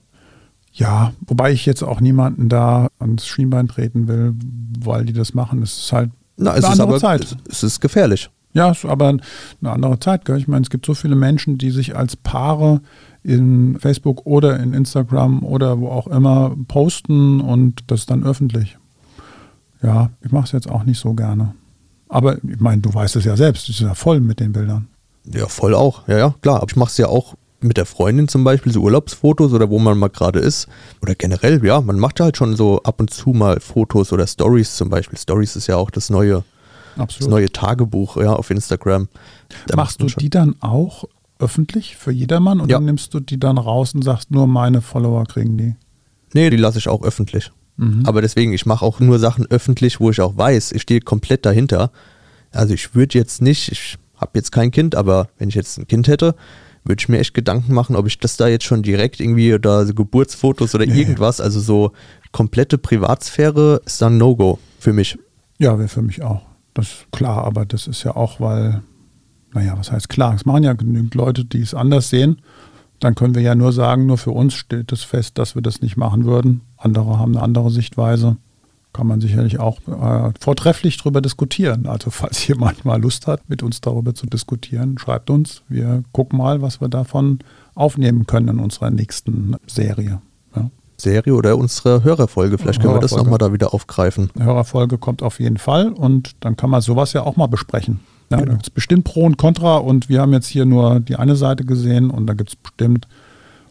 [0.75, 4.35] Ja, wobei ich jetzt auch niemanden da ans Schienbein treten will,
[4.79, 5.61] weil die das machen.
[5.61, 7.37] Es ist halt Na, es eine ist andere aber, Zeit.
[7.49, 8.29] Es ist gefährlich.
[8.53, 10.25] Ja, aber eine andere Zeit.
[10.25, 10.37] Gell?
[10.37, 12.81] Ich meine, es gibt so viele Menschen, die sich als Paare
[13.23, 18.77] in Facebook oder in Instagram oder wo auch immer posten und das dann öffentlich.
[19.81, 21.55] Ja, ich mache es jetzt auch nicht so gerne.
[22.09, 24.87] Aber ich meine, du weißt es ja selbst, es ist ja voll mit den Bildern.
[25.25, 26.07] Ja, voll auch.
[26.07, 26.57] Ja, ja, klar.
[26.57, 27.35] Aber ich mache es ja auch
[27.65, 30.67] mit der Freundin zum Beispiel, so Urlaubsfotos oder wo man mal gerade ist.
[31.01, 34.75] Oder generell, ja, man macht halt schon so ab und zu mal Fotos oder Stories
[34.75, 35.17] zum Beispiel.
[35.17, 36.43] Stories ist ja auch das neue
[36.97, 37.21] Absolut.
[37.21, 39.09] das neue Tagebuch ja, auf Instagram.
[39.67, 41.05] Da Machst du die dann auch
[41.39, 42.79] öffentlich für jedermann oder ja.
[42.79, 45.75] nimmst du die dann raus und sagst, nur meine Follower kriegen die?
[46.33, 47.51] Nee, die lasse ich auch öffentlich.
[47.77, 48.03] Mhm.
[48.05, 51.45] Aber deswegen, ich mache auch nur Sachen öffentlich, wo ich auch weiß, ich stehe komplett
[51.45, 51.91] dahinter.
[52.51, 55.87] Also ich würde jetzt nicht, ich habe jetzt kein Kind, aber wenn ich jetzt ein
[55.87, 56.35] Kind hätte,
[56.85, 59.85] würde ich mir echt Gedanken machen, ob ich das da jetzt schon direkt irgendwie oder
[59.85, 60.99] so Geburtsfotos oder nee.
[60.99, 61.91] irgendwas, also so
[62.31, 65.17] komplette Privatsphäre ist dann No-Go für mich.
[65.57, 66.41] Ja, wäre für mich auch.
[66.73, 68.81] Das ist klar, aber das ist ja auch, weil,
[69.53, 70.35] naja, was heißt klar?
[70.35, 72.41] Es machen ja genügend Leute, die es anders sehen.
[72.99, 75.81] Dann können wir ja nur sagen, nur für uns steht es fest, dass wir das
[75.81, 76.61] nicht machen würden.
[76.77, 78.37] Andere haben eine andere Sichtweise.
[78.95, 81.85] Kann man sicherlich auch äh, vortrefflich darüber diskutieren.
[81.85, 85.63] Also falls jemand mal Lust hat, mit uns darüber zu diskutieren, schreibt uns.
[85.67, 87.39] Wir gucken mal, was wir davon
[87.73, 90.21] aufnehmen können in unserer nächsten Serie.
[90.97, 92.57] Serie oder unsere Hörerfolge.
[92.57, 93.11] Vielleicht können Hörerfolge.
[93.11, 94.29] wir das nochmal da wieder aufgreifen.
[94.37, 97.99] Hörerfolge kommt auf jeden Fall und dann kann man sowas ja auch mal besprechen.
[98.29, 98.45] Ja, genau.
[98.45, 101.35] Da gibt es bestimmt Pro und Contra und wir haben jetzt hier nur die eine
[101.35, 103.09] Seite gesehen und da gibt es bestimmt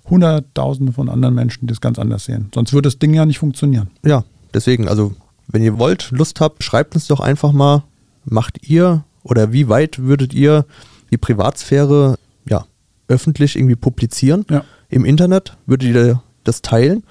[0.08, 2.50] Hunderttausende von anderen Menschen, die es ganz anders sehen.
[2.54, 3.88] Sonst würde das Ding ja nicht funktionieren.
[4.04, 5.14] Ja, deswegen, also
[5.48, 7.84] wenn ihr wollt, Lust habt, schreibt uns doch einfach mal,
[8.24, 10.64] macht ihr oder wie weit würdet ihr
[11.10, 12.16] die Privatsphäre
[12.48, 12.64] ja,
[13.08, 14.64] öffentlich irgendwie publizieren ja.
[14.88, 15.56] im Internet?
[15.66, 17.04] Würdet ihr das teilen?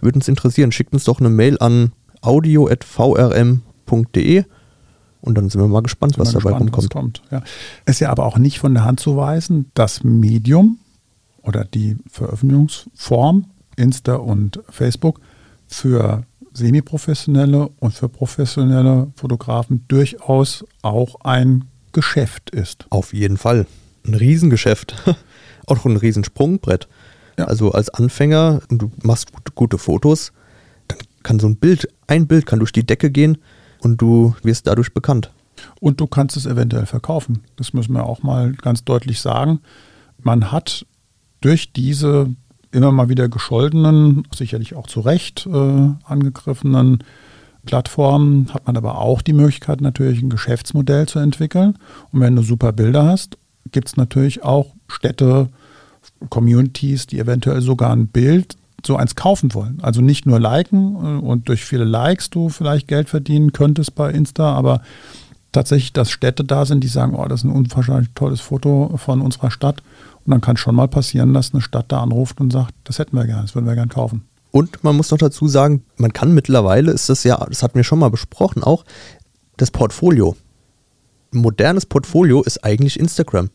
[0.00, 0.72] Würde uns interessieren.
[0.72, 1.92] Schickt uns doch eine Mail an
[2.22, 3.54] audio.vrm.de
[5.20, 7.22] Und dann sind wir mal gespannt, was mal dabei gespannt, was rumkommt.
[7.22, 7.32] kommt.
[7.32, 7.42] Ja.
[7.86, 10.78] Ist ja aber auch nicht von der Hand zu weisen, das Medium
[11.42, 15.20] oder die Veröffentlichungsform, Insta und Facebook,
[15.66, 22.86] für semiprofessionelle und für professionelle Fotografen durchaus auch ein Geschäft ist.
[22.90, 23.66] Auf jeden Fall.
[24.06, 24.94] Ein Riesengeschäft.
[25.66, 26.88] auch ein Riesensprungbrett.
[27.38, 27.46] Ja.
[27.46, 30.32] Also als Anfänger und du machst gute Fotos,
[30.88, 33.38] dann kann so ein Bild, ein Bild kann durch die Decke gehen
[33.80, 35.30] und du wirst dadurch bekannt.
[35.80, 37.44] Und du kannst es eventuell verkaufen.
[37.56, 39.60] Das müssen wir auch mal ganz deutlich sagen.
[40.18, 40.86] Man hat
[41.40, 42.34] durch diese
[42.72, 47.04] immer mal wieder gescholtenen, sicherlich auch zu Recht äh, angegriffenen
[47.64, 51.78] Plattformen, hat man aber auch die Möglichkeit, natürlich ein Geschäftsmodell zu entwickeln.
[52.10, 53.38] Und wenn du super Bilder hast,
[53.70, 55.48] gibt es natürlich auch Städte,
[56.28, 59.78] Communities, die eventuell sogar ein Bild so eins kaufen wollen.
[59.82, 64.10] Also nicht nur liken äh, und durch viele Likes du vielleicht Geld verdienen könntest bei
[64.10, 64.82] Insta, aber
[65.52, 69.20] tatsächlich, dass Städte da sind, die sagen, oh, das ist ein unwahrscheinlich tolles Foto von
[69.20, 69.82] unserer Stadt.
[70.24, 73.16] Und dann kann schon mal passieren, dass eine Stadt da anruft und sagt, das hätten
[73.16, 74.24] wir gerne, das würden wir gerne kaufen.
[74.52, 77.84] Und man muss noch dazu sagen, man kann mittlerweile, ist das ja, das hatten wir
[77.84, 78.84] schon mal besprochen, auch
[79.56, 80.36] das Portfolio.
[81.32, 83.50] Ein modernes Portfolio ist eigentlich Instagram.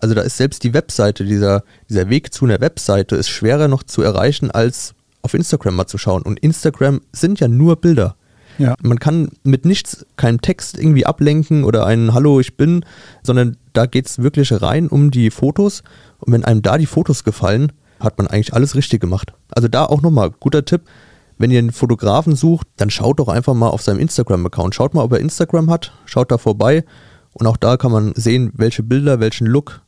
[0.00, 3.82] Also da ist selbst die Webseite, dieser, dieser Weg zu einer Webseite ist schwerer noch
[3.82, 6.22] zu erreichen, als auf Instagram mal zu schauen.
[6.22, 8.16] Und Instagram sind ja nur Bilder.
[8.58, 8.76] Ja.
[8.82, 12.84] Man kann mit nichts, keinem Text irgendwie ablenken oder ein Hallo, ich bin,
[13.22, 15.82] sondern da geht es wirklich rein um die Fotos.
[16.18, 19.32] Und wenn einem da die Fotos gefallen, hat man eigentlich alles richtig gemacht.
[19.50, 20.82] Also da auch nochmal, guter Tipp,
[21.38, 24.74] wenn ihr einen Fotografen sucht, dann schaut doch einfach mal auf seinem Instagram-Account.
[24.74, 26.84] Schaut mal, ob er Instagram hat, schaut da vorbei.
[27.32, 29.80] Und auch da kann man sehen, welche Bilder, welchen Look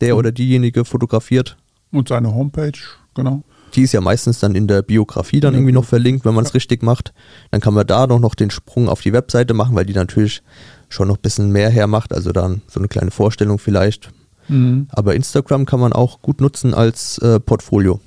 [0.00, 1.56] der oder diejenige fotografiert.
[1.92, 2.72] Und seine Homepage,
[3.14, 3.42] genau.
[3.74, 5.90] Die ist ja meistens dann in der Biografie dann irgendwie noch gut.
[5.90, 6.54] verlinkt, wenn man es Ja.
[6.54, 7.12] richtig macht.
[7.50, 10.42] Dann kann man da doch noch den Sprung auf die Webseite machen, weil die natürlich
[10.90, 12.12] schon noch ein bisschen mehr hermacht.
[12.12, 14.10] Also dann so eine kleine Vorstellung vielleicht.
[14.48, 14.88] Mhm.
[14.90, 18.00] Aber Instagram kann man auch gut nutzen als äh, Portfolio.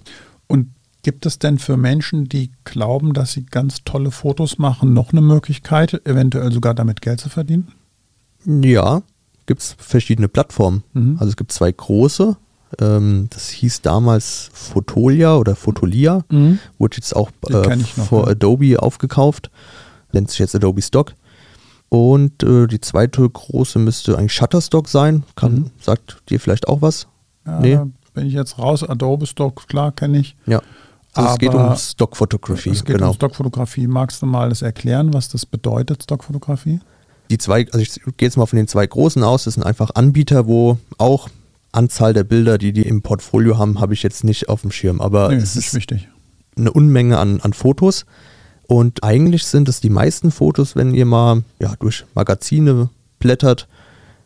[0.47, 0.69] Und
[1.01, 5.21] gibt es denn für Menschen, die glauben, dass sie ganz tolle Fotos machen, noch eine
[5.21, 7.71] Möglichkeit, eventuell sogar damit Geld zu verdienen?
[8.45, 9.01] Ja,
[9.45, 10.83] gibt es verschiedene Plattformen.
[10.93, 11.17] Mhm.
[11.19, 12.37] Also es gibt zwei große.
[12.79, 16.23] Ähm, das hieß damals Fotolia oder Fotolia.
[16.29, 16.59] Mhm.
[16.77, 18.31] Wurde jetzt auch äh, noch, vor ja.
[18.31, 19.49] Adobe aufgekauft.
[20.11, 21.13] Nennt sich jetzt Adobe Stock.
[21.93, 25.23] Und äh, die zweite große müsste eigentlich Shutterstock sein.
[25.35, 25.71] Kann, Mhm.
[25.79, 27.05] Sagt dir vielleicht auch was?
[27.45, 27.79] Ja, Nee.
[28.15, 28.81] bin ich jetzt raus.
[28.83, 30.35] Adobe Stock, klar, kenne ich.
[30.47, 30.59] Ja.
[31.13, 32.71] Also es geht um Stockfotografie.
[32.71, 33.09] Es geht genau.
[33.09, 33.85] um Stockfotografie.
[33.85, 36.79] Magst du mal das erklären, was das bedeutet, Stockfotografie?
[37.29, 39.91] die zwei, also ich gehe jetzt mal von den zwei großen aus, das sind einfach
[39.93, 41.29] Anbieter, wo auch
[41.71, 44.99] Anzahl der Bilder, die die im Portfolio haben, habe ich jetzt nicht auf dem Schirm,
[44.99, 46.07] aber Nee, es ist wichtig.
[46.57, 48.05] eine Unmenge an, an Fotos
[48.67, 53.67] und eigentlich sind es die meisten Fotos, wenn ihr mal ja, durch Magazine blättert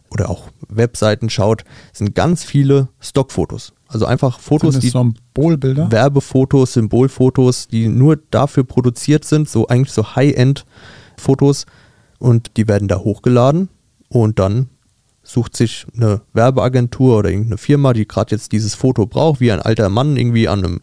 [0.09, 3.73] oder auch Webseiten schaut, sind ganz viele Stockfotos.
[3.87, 5.91] Also einfach Fotos, die Symbolbilder?
[5.91, 11.65] Werbefotos, Symbolfotos, die nur dafür produziert sind, so eigentlich so High-End-Fotos
[12.19, 13.69] und die werden da hochgeladen
[14.09, 14.69] und dann
[15.23, 19.61] sucht sich eine Werbeagentur oder irgendeine Firma, die gerade jetzt dieses Foto braucht, wie ein
[19.61, 20.81] alter Mann irgendwie an einem,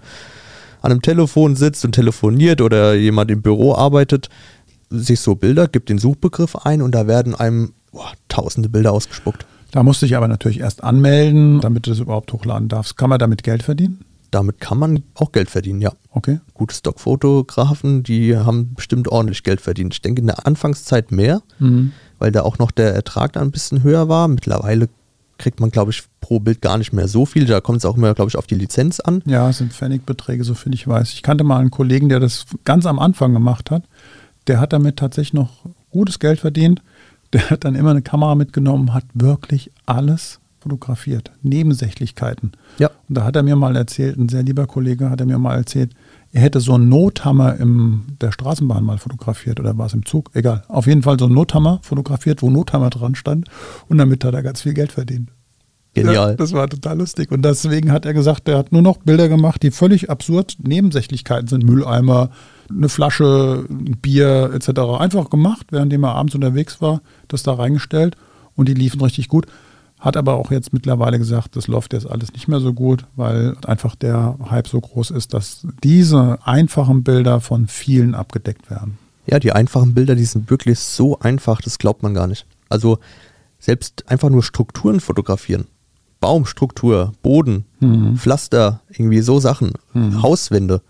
[0.84, 4.28] an einem Telefon sitzt und telefoniert oder jemand im Büro arbeitet,
[4.90, 9.46] sich so Bilder, gibt den Suchbegriff ein und da werden einem boah, tausende Bilder ausgespuckt.
[9.72, 12.96] Da musst du dich aber natürlich erst anmelden, damit du das überhaupt hochladen darfst.
[12.96, 14.00] Kann man damit Geld verdienen?
[14.30, 15.92] Damit kann man auch Geld verdienen, ja.
[16.10, 16.40] Okay.
[16.54, 19.94] gute Stockfotografen, die haben bestimmt ordentlich Geld verdient.
[19.94, 21.92] Ich denke in der Anfangszeit mehr, Mhm.
[22.18, 24.28] weil da auch noch der Ertrag da ein bisschen höher war.
[24.28, 24.88] Mittlerweile
[25.38, 27.46] kriegt man, glaube ich, pro Bild gar nicht mehr so viel.
[27.46, 29.22] Da kommt es auch immer, glaube ich, auf die Lizenz an.
[29.26, 31.12] Ja, es sind Pfennigbeträge, so viel ich weiß.
[31.12, 33.84] Ich kannte mal einen Kollegen, der das ganz am Anfang gemacht hat.
[34.46, 36.82] Der hat damit tatsächlich noch gutes Geld verdient.
[37.32, 41.30] Der hat dann immer eine Kamera mitgenommen, hat wirklich alles fotografiert.
[41.42, 42.52] Nebensächlichkeiten.
[42.78, 42.90] Ja.
[43.08, 45.56] Und da hat er mir mal erzählt, ein sehr lieber Kollege hat er mir mal
[45.56, 45.90] erzählt,
[46.34, 50.30] er hätte so einen Nothammer in der Straßenbahn mal fotografiert oder war es im Zug?
[50.34, 50.64] Egal.
[50.66, 53.48] Auf jeden Fall so einen Nothammer fotografiert, wo Nothammer dran stand.
[53.88, 55.30] Und damit hat er ganz viel Geld verdient.
[55.96, 56.34] Ja, Genial.
[56.34, 57.30] das war total lustig.
[57.30, 61.46] Und deswegen hat er gesagt, er hat nur noch Bilder gemacht, die völlig absurd Nebensächlichkeiten
[61.46, 61.62] sind.
[61.62, 62.30] Mülleimer,
[62.68, 64.80] eine Flasche, ein Bier etc.
[64.98, 68.16] Einfach gemacht, währenddem er abends unterwegs war, das da reingestellt
[68.56, 69.46] und die liefen richtig gut.
[70.04, 73.56] Hat aber auch jetzt mittlerweile gesagt, das läuft jetzt alles nicht mehr so gut, weil
[73.66, 78.98] einfach der Hype so groß ist, dass diese einfachen Bilder von vielen abgedeckt werden.
[79.26, 82.44] Ja, die einfachen Bilder, die sind wirklich so einfach, das glaubt man gar nicht.
[82.68, 82.98] Also
[83.58, 85.64] selbst einfach nur Strukturen fotografieren.
[86.20, 88.16] Baumstruktur, Boden, Mhm.
[88.18, 90.22] Pflaster, irgendwie so Sachen, Mhm.
[90.22, 90.82] Hauswände.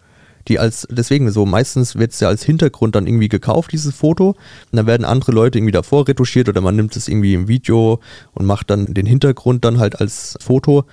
[0.49, 4.29] Die als, deswegen so, meistens wird es ja als Hintergrund dann irgendwie gekauft, dieses Foto.
[4.31, 4.37] Und
[4.73, 8.01] dann werden andere Leute irgendwie davor retuschiert oder man nimmt es irgendwie im Video
[8.33, 10.85] und macht dann den Hintergrund dann halt als Foto.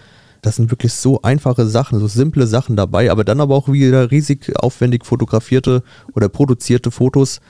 [0.41, 4.09] Das sind wirklich so einfache Sachen, so simple Sachen dabei, aber dann aber auch wieder
[4.09, 5.83] riesig aufwendig fotografierte
[6.15, 7.41] oder produzierte Fotos.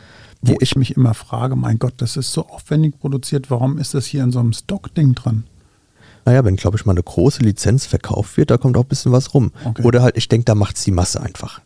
[0.42, 4.08] Wo ich mich immer frage, mein Gott, das ist so aufwendig produziert, warum ist das
[4.08, 5.44] hier in so einem Stock-Ding drin?
[6.26, 9.12] Naja, wenn, glaube ich, mal eine große Lizenz verkauft wird, da kommt auch ein bisschen
[9.12, 9.52] was rum.
[9.64, 9.84] Okay.
[9.84, 11.62] Oder halt, ich denke, da macht es die Masse einfach.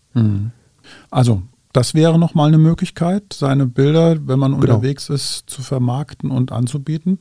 [1.12, 1.42] Also,
[1.74, 4.76] das wäre nochmal eine Möglichkeit, seine Bilder, wenn man Genau.
[4.76, 7.20] unterwegs ist, zu vermarkten und anzubieten.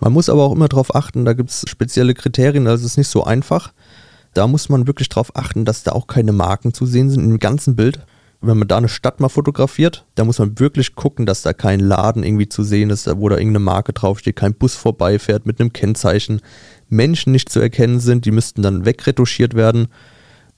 [0.00, 3.08] Man muss aber auch immer darauf achten, da gibt es spezielle Kriterien, es ist nicht
[3.08, 3.72] so einfach.
[4.34, 7.38] Da muss man wirklich darauf achten, dass da auch keine Marken zu sehen sind im
[7.38, 8.00] ganzen Bild.
[8.40, 11.80] Wenn man da eine Stadt mal fotografiert, da muss man wirklich gucken, dass da kein
[11.80, 15.72] Laden irgendwie zu sehen ist, wo da irgendeine Marke draufsteht, kein Bus vorbeifährt mit einem
[15.72, 16.42] Kennzeichen,
[16.88, 19.88] Menschen nicht zu erkennen sind, die müssten dann wegretuschiert werden.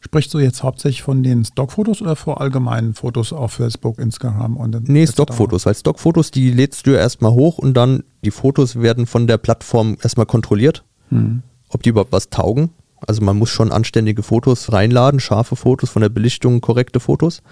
[0.01, 4.89] Sprichst du jetzt hauptsächlich von den Stockfotos oder vor allgemeinen Fotos auf Facebook, Instagram und
[4.89, 5.12] Nee, etc.?
[5.15, 9.27] Stockfotos, weil Stockfotos, die lädst du ja erstmal hoch und dann die Fotos werden von
[9.27, 11.43] der Plattform erstmal kontrolliert, Hm.
[11.71, 12.71] ob die überhaupt was taugen.
[13.07, 17.43] Also man muss schon anständige Fotos reinladen, scharfe Fotos, von der Belichtung korrekte Fotos.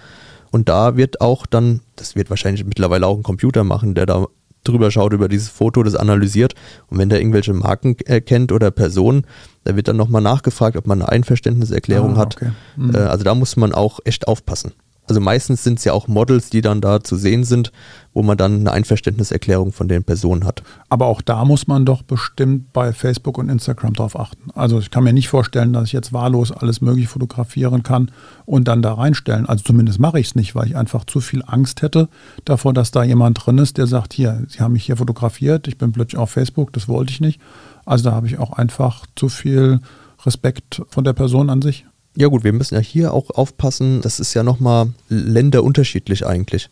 [0.51, 4.27] Und da wird auch dann, das wird wahrscheinlich mittlerweile auch ein Computer machen, der da
[4.67, 6.53] drüber schaut über dieses Foto, das analysiert.
[6.87, 9.25] Und wenn der irgendwelche Marken erkennt oder Personen,
[9.63, 12.35] da wird dann nochmal nachgefragt, ob man eine Einverständniserklärung Ah, hat.
[12.35, 12.51] okay.
[12.75, 12.93] Mhm.
[12.95, 14.73] Äh, also da muss man auch echt aufpassen.
[15.07, 17.71] Also meistens sind es ja auch Models, die dann da zu sehen sind,
[18.13, 20.63] wo man dann eine Einverständniserklärung von den Personen hat.
[20.89, 24.49] Aber auch da muss man doch bestimmt bei Facebook und Instagram drauf achten.
[24.55, 28.11] Also ich kann mir nicht vorstellen, dass ich jetzt wahllos alles mögliche fotografieren kann
[28.45, 29.45] und dann da reinstellen.
[29.45, 32.09] Also zumindest mache ich es nicht, weil ich einfach zu viel Angst hätte
[32.45, 35.77] davor, dass da jemand drin ist, der sagt, hier, Sie haben mich hier fotografiert, ich
[35.77, 37.39] bin plötzlich auf Facebook, das wollte ich nicht.
[37.85, 39.81] Also da habe ich auch einfach zu viel
[40.25, 41.85] Respekt von der Person an sich.
[42.15, 46.69] Ja gut, wir müssen ja hier auch aufpassen, das ist ja nochmal länderunterschiedlich eigentlich.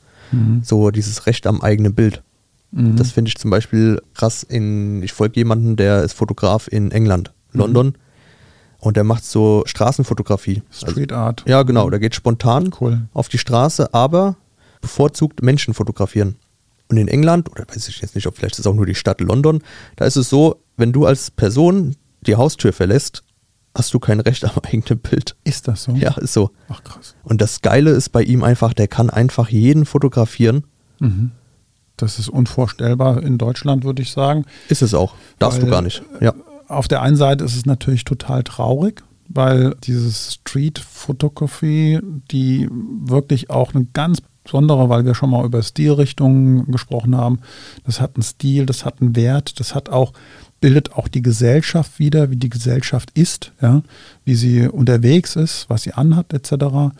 [0.64, 2.24] So dieses Recht am eigenen Bild.
[2.72, 2.96] Mhm.
[2.96, 7.32] Das finde ich zum Beispiel krass in, ich folge jemanden, der ist Fotograf in England,
[7.52, 7.96] London.
[8.80, 10.64] Und der macht so Straßenfotografie.
[10.72, 11.42] Street Art.
[11.44, 13.04] Also, ja, genau, der geht spontan Cool.
[13.14, 14.36] auf die Straße, aber
[14.82, 16.36] bevorzugt Menschen fotografieren.
[16.90, 19.22] Und in England, oder weiß ich jetzt nicht, ob vielleicht ist auch nur die Stadt
[19.22, 19.62] London,
[19.96, 23.24] da ist es so, wenn du als Person die Haustür verlässt,
[23.76, 25.36] hast du kein Recht am eigenen Bild.
[25.44, 25.94] Ist das so?
[25.94, 26.52] Ja, ist so.
[26.70, 27.16] Ach krass.
[27.24, 30.66] Und das Geile ist bei ihm einfach, der kann einfach jeden fotografieren.
[31.00, 31.32] Mhm.
[31.98, 34.46] Das ist unvorstellbar in Deutschland, würde ich sagen.
[34.68, 35.16] Ist es auch.
[35.40, 36.04] Darfst Weil, du gar nicht.
[36.22, 36.34] Ja.
[36.68, 42.00] Auf der einen Seite ist es natürlich total traurig, weil dieses Street Photography,
[42.32, 47.40] die wirklich auch eine ganz besondere, weil wir schon mal über Stilrichtungen gesprochen haben,
[47.86, 50.14] das hat einen Stil, das hat einen Wert, das hat auch,
[50.64, 53.82] bildet auch die Gesellschaft wieder, wie die Gesellschaft ist, ja,
[54.24, 56.94] wie sie unterwegs ist, was sie anhat, etc.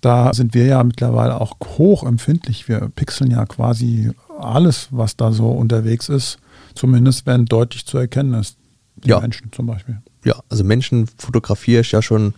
[0.00, 2.66] Da sind wir ja mittlerweile auch hochempfindlich.
[2.66, 6.38] Wir pixeln ja quasi alles, was da so unterwegs ist,
[6.74, 8.56] zumindest wenn deutlich zu erkennen ist.
[8.96, 9.20] Die Ja.
[9.20, 9.98] Menschen zum Beispiel.
[10.24, 12.32] ja, also Menschen fotografiere ich ja schon,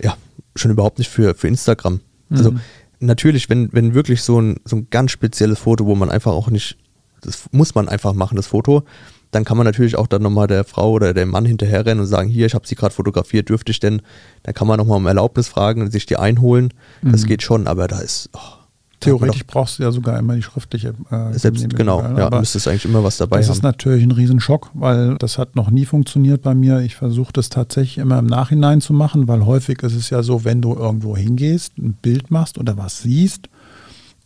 [0.00, 0.16] ja,
[0.54, 2.00] schon überhaupt nicht für, für Instagram.
[2.30, 2.60] Also Mhm.
[3.00, 6.50] natürlich, wenn, wenn wirklich so ein, so ein ganz spezielles Foto, wo man einfach auch
[6.50, 6.76] nicht,
[7.22, 8.84] das muss man einfach machen, das Foto,
[9.30, 12.28] dann kann man natürlich auch dann nochmal der Frau oder dem Mann hinterherrennen und sagen,
[12.28, 14.02] hier, ich habe sie gerade fotografiert, dürfte ich denn?
[14.44, 16.72] Dann kann man nochmal um Erlaubnis fragen und sich die einholen.
[17.02, 17.26] Das Mhm.
[17.26, 18.56] geht schon, aber da ist, oh, da
[19.00, 20.94] Theoretisch brauchst du ja sogar immer die schriftliche.
[21.10, 23.56] Äh, selbst, genau, ja, aber müsstest eigentlich immer was dabei das haben.
[23.56, 26.80] ist natürlich ein Riesenschock, weil das hat noch nie funktioniert bei mir.
[26.80, 30.44] Ich versuche das tatsächlich immer im Nachhinein zu machen, weil häufig ist es ja so,
[30.44, 33.48] wenn du irgendwo hingehst, ein Bild machst oder was siehst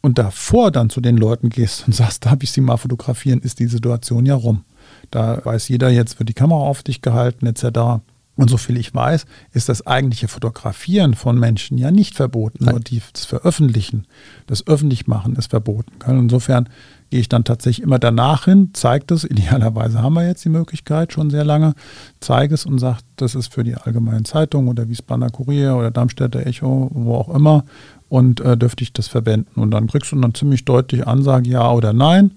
[0.01, 3.59] und davor dann zu den Leuten gehst und sagst, darf ich sie mal fotografieren, ist
[3.59, 4.65] die Situation ja rum.
[5.13, 8.03] Da weiß jeder, jetzt wird die Kamera auf dich gehalten etc.
[8.35, 12.65] Und soviel ich weiß, ist das eigentliche Fotografieren von Menschen ja nicht verboten.
[12.65, 12.75] Nein.
[12.75, 14.07] Nur die, das Veröffentlichen,
[14.47, 15.93] das Öffentlichmachen ist verboten.
[16.09, 16.69] Insofern
[17.11, 19.25] gehe ich dann tatsächlich immer danach hin, zeige das.
[19.25, 21.75] Idealerweise haben wir jetzt die Möglichkeit schon sehr lange,
[22.21, 26.47] zeige es und sage, das ist für die allgemeinen Zeitung oder Wiesbadener Kurier oder Darmstädter
[26.47, 27.67] Echo, wo auch immer.
[28.09, 29.61] Und äh, dürfte ich das verwenden.
[29.61, 32.33] Und dann kriegst du dann ziemlich deutlich Ansage, ja oder nein.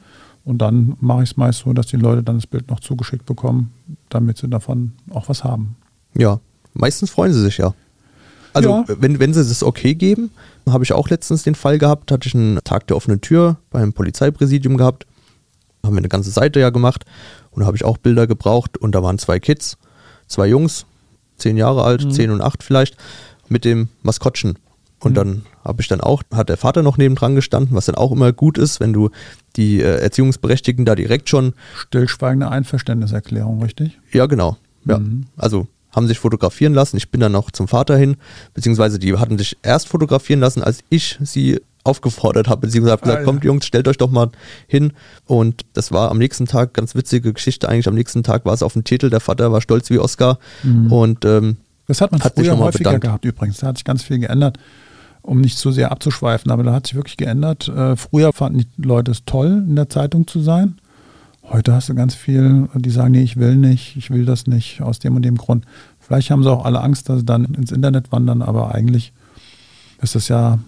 [0.46, 3.26] Und dann mache ich es meist so, dass die Leute dann das Bild noch zugeschickt
[3.26, 3.74] bekommen,
[4.10, 5.76] damit sie davon auch was haben.
[6.14, 6.40] Ja,
[6.74, 7.74] meistens freuen sie sich ja.
[8.54, 8.86] Also Ja.
[8.88, 10.30] wenn, wenn sie das okay geben,
[10.70, 13.92] habe ich auch letztens den Fall gehabt, hatte ich einen Tag der offenen Tür beim
[13.92, 15.06] Polizeipräsidium gehabt,
[15.84, 17.06] haben wir eine ganze Seite ja gemacht
[17.52, 19.78] und da habe ich auch Bilder gebraucht und da waren zwei Kids,
[20.28, 20.86] zwei Jungs,
[21.38, 22.96] zehn Jahre alt, zehn und acht vielleicht,
[23.50, 24.58] mit dem Maskottchen.
[25.00, 25.16] Und Mhm.
[25.16, 28.32] dann habe ich dann auch, hat der Vater noch nebendran gestanden, was dann auch immer
[28.34, 29.10] gut ist, wenn du
[29.56, 34.00] die äh, Erziehungsberechtigten da direkt schon Stillschweigende Einverständniserklärung, richtig?
[34.12, 34.58] ja, genau.
[34.86, 35.00] Ja.
[35.00, 35.26] Mhm.
[35.38, 36.98] Also haben sich fotografieren lassen.
[36.98, 38.18] Ich bin dann noch zum Vater hin,
[38.54, 43.18] beziehungsweise die hatten sich erst fotografieren lassen, als ich sie aufgefordert habe, beziehungsweise habe gesagt,
[43.20, 43.26] ah, ja.
[43.26, 44.30] kommt Jungs, stellt euch doch mal
[44.68, 44.92] hin.
[45.26, 48.64] Und das war am nächsten Tag, ganz witzige Geschichte eigentlich, am nächsten Tag war es
[48.64, 50.40] auf dem Titel, der Vater war stolz wie Oscar.
[50.64, 50.92] Mhm.
[50.92, 53.04] Und ähm, das hat man hat früher häufiger bedankt.
[53.04, 54.58] gehabt übrigens, da hat sich ganz viel geändert,
[55.26, 57.68] um nicht zu sehr abzuschweifen, aber da hat sich wirklich geändert.
[57.68, 60.76] Äh, früher fanden die Leute es toll, in der Zeitung zu sein.
[61.44, 64.82] Heute hast du ganz viel, die sagen, nee, ich will nicht, ich will das nicht,
[64.82, 65.66] aus dem und dem Grund.
[66.00, 69.14] Vielleicht haben sie auch alle Angst, dass sie dann ins Internet wandern, aber eigentlich
[70.02, 70.60] ist das ja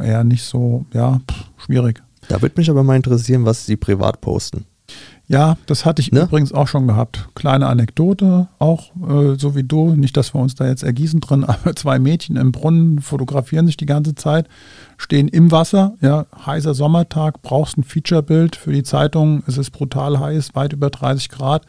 [0.00, 2.02] eher nicht so, ja, pff, schwierig.
[2.28, 4.64] Da würde mich aber mal interessieren, was sie privat posten.
[5.26, 6.22] Ja, das hatte ich ne?
[6.22, 7.28] übrigens auch schon gehabt.
[7.34, 9.94] Kleine Anekdote, auch äh, so wie du.
[9.94, 13.78] Nicht, dass wir uns da jetzt ergießen drin, aber zwei Mädchen im Brunnen fotografieren sich
[13.78, 14.48] die ganze Zeit,
[14.98, 20.20] stehen im Wasser, ja, heißer Sommertag, brauchst ein Featurebild für die Zeitung, es ist brutal
[20.20, 21.64] heiß, weit über 30 Grad.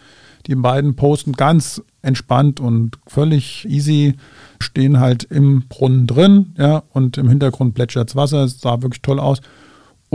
[0.48, 4.16] Die beiden posten ganz entspannt und völlig easy,
[4.60, 9.02] stehen halt im Brunnen drin, ja, und im Hintergrund plätschert das Wasser, es sah wirklich
[9.02, 9.42] toll aus.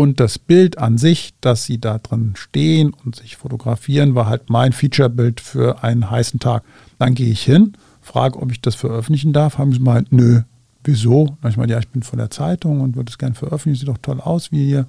[0.01, 4.49] Und das Bild an sich, dass sie da drin stehen und sich fotografieren, war halt
[4.49, 6.63] mein Featurebild für einen heißen Tag.
[6.99, 9.59] Dann gehe ich hin, frage, ob ich das veröffentlichen darf.
[9.59, 10.41] Haben sie mal, nö,
[10.85, 11.37] wieso?
[11.47, 13.81] Ich meine, ja, ich bin von der Zeitung und würde es gerne veröffentlichen.
[13.81, 14.87] Sieht doch toll aus, wie ihr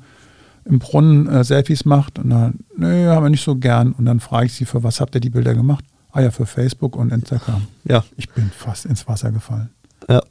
[0.63, 2.17] im Brunnen äh, Selfies macht.
[2.17, 3.91] Und dann, nö, haben wir nicht so gern.
[3.91, 5.83] Und dann frage ich sie, für was habt ihr die Bilder gemacht?
[6.13, 7.67] Ah ja, für Facebook und Instagram.
[7.83, 8.05] Ja.
[8.15, 9.71] Ich bin fast ins Wasser gefallen.
[10.07, 10.23] Ja.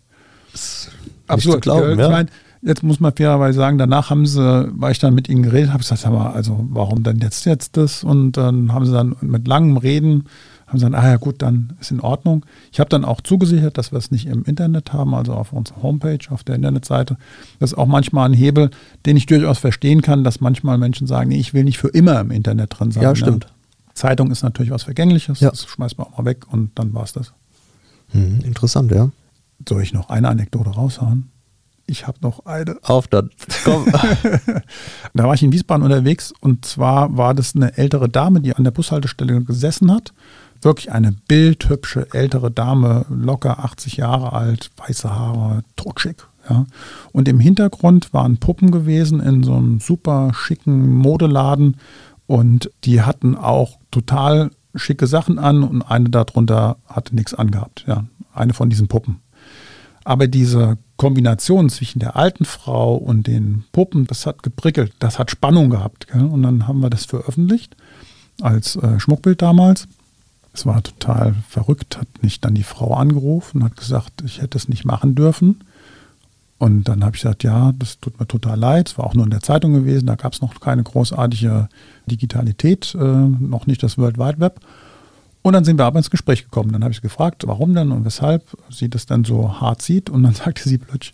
[1.27, 2.09] Absurd, glauben, ja.
[2.09, 2.31] Klein,
[2.63, 5.79] Jetzt muss man fairerweise sagen, danach haben sie, weil ich dann mit ihnen geredet habe,
[5.79, 8.05] gesagt, aber also warum denn jetzt jetzt das?
[8.05, 10.25] Und dann haben sie dann mit langem Reden,
[10.67, 12.45] haben sie dann, ah ja gut, dann ist in Ordnung.
[12.71, 15.83] Ich habe dann auch zugesichert, dass wir es nicht im Internet haben, also auf unserer
[15.83, 17.17] Homepage, auf der Internetseite.
[17.59, 18.71] Das ist auch manchmal ein Hebel,
[19.07, 22.21] den ich durchaus verstehen kann, dass manchmal Menschen sagen, nee, ich will nicht für immer
[22.21, 23.03] im Internet drin sein.
[23.03, 23.45] Ja, stimmt.
[23.47, 23.51] Ne?
[23.95, 25.51] Zeitung ist natürlich was Vergängliches, ja.
[25.51, 27.33] das schmeißt man auch mal weg und dann war es das.
[28.11, 29.11] Hm, interessant, ja.
[29.69, 31.31] Soll ich noch eine Anekdote raushauen?
[31.91, 32.77] Ich habe noch eine.
[32.85, 33.31] Auf dann.
[33.65, 33.87] Komm.
[35.15, 38.63] da war ich in Wiesbaden unterwegs und zwar war das eine ältere Dame, die an
[38.63, 40.13] der Bushaltestelle gesessen hat.
[40.63, 46.29] Wirklich eine bildhübsche ältere Dame, locker 80 Jahre alt, weiße Haare, totschick.
[46.49, 46.67] Ja.
[47.11, 51.77] Und im Hintergrund waren Puppen gewesen in so einem super schicken Modeladen
[52.29, 57.85] und die hatten auch total schicke Sachen an und eine darunter hatte nichts angehabt.
[57.89, 58.05] Ja.
[58.33, 59.21] Eine von diesen Puppen.
[60.05, 65.31] Aber diese Kombination zwischen der alten Frau und den Puppen, das hat geprickelt, das hat
[65.31, 66.09] Spannung gehabt.
[66.09, 66.25] Gell?
[66.25, 67.77] Und dann haben wir das veröffentlicht
[68.41, 69.89] als äh, Schmuckbild damals.
[70.53, 74.59] Es war total verrückt, hat mich dann die Frau angerufen und hat gesagt, ich hätte
[74.59, 75.61] es nicht machen dürfen.
[76.59, 78.89] Und dann habe ich gesagt, ja, das tut mir total leid.
[78.89, 81.69] Es war auch nur in der Zeitung gewesen, da gab es noch keine großartige
[82.07, 84.61] Digitalität, äh, noch nicht das World Wide Web.
[85.43, 86.73] Und dann sind wir aber ins Gespräch gekommen.
[86.73, 90.11] Dann habe ich gefragt, warum denn und weshalb sie das dann so hart sieht.
[90.11, 91.13] Und dann sagte sie plötzlich,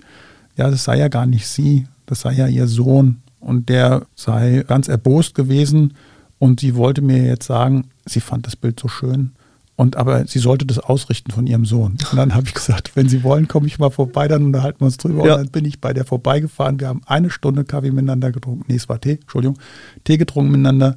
[0.56, 3.22] ja, das sei ja gar nicht sie, das sei ja ihr Sohn.
[3.40, 5.94] Und der sei ganz erbost gewesen.
[6.38, 9.32] Und sie wollte mir jetzt sagen, sie fand das Bild so schön.
[9.76, 11.98] Und aber sie sollte das ausrichten von ihrem Sohn.
[12.10, 14.86] Und dann habe ich gesagt, wenn Sie wollen, komme ich mal vorbei, dann unterhalten wir
[14.86, 15.26] uns drüber.
[15.26, 15.34] Ja.
[15.34, 16.80] Und dann bin ich bei der vorbeigefahren.
[16.80, 18.64] Wir haben eine Stunde Kaffee miteinander getrunken.
[18.68, 19.58] Nee, es war Tee, Entschuldigung.
[20.04, 20.96] Tee getrunken miteinander.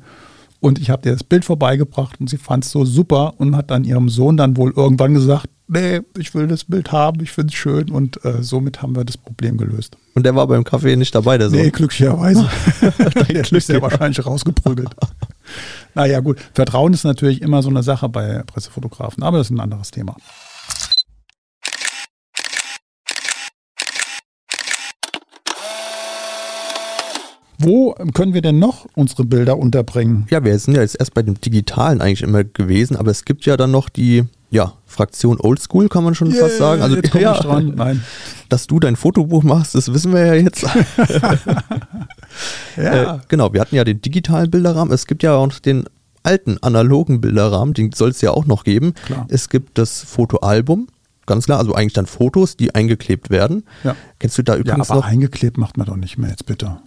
[0.61, 3.71] Und ich habe ihr das Bild vorbeigebracht und sie fand es so super und hat
[3.71, 7.53] dann ihrem Sohn dann wohl irgendwann gesagt, nee, ich will das Bild haben, ich finde
[7.53, 9.95] es schön und äh, somit haben wir das Problem gelöst.
[10.15, 11.59] Und der war beim Kaffee nicht dabei, der Sohn?
[11.59, 12.49] Nee, glücklicherweise.
[13.29, 14.89] der ist ja wahrscheinlich rausgeprügelt.
[15.95, 19.61] naja gut, Vertrauen ist natürlich immer so eine Sache bei Pressefotografen, aber das ist ein
[19.61, 20.17] anderes Thema.
[27.59, 30.25] Wo können wir denn noch unsere Bilder unterbringen?
[30.29, 33.45] Ja, wir sind ja jetzt erst bei dem Digitalen eigentlich immer gewesen, aber es gibt
[33.45, 36.81] ja dann noch die ja, Fraktion Oldschool, kann man schon yeah, fast sagen.
[36.81, 37.73] Also, ja, dran.
[37.75, 38.03] Nein.
[38.47, 40.63] Dass du dein Fotobuch machst, das wissen wir ja jetzt.
[42.77, 43.15] ja.
[43.15, 44.93] Äh, genau, wir hatten ja den digitalen Bilderrahmen.
[44.93, 45.85] Es gibt ja auch noch den
[46.23, 48.93] alten analogen Bilderrahmen, den soll es ja auch noch geben.
[49.05, 49.27] Klar.
[49.29, 50.87] Es gibt das Fotoalbum,
[51.25, 53.63] ganz klar, also eigentlich dann Fotos, die eingeklebt werden.
[53.83, 53.95] Ja.
[54.17, 55.07] Kennst du da übrigens ja, aber noch?
[55.07, 56.79] eingeklebt macht man doch nicht mehr jetzt bitte.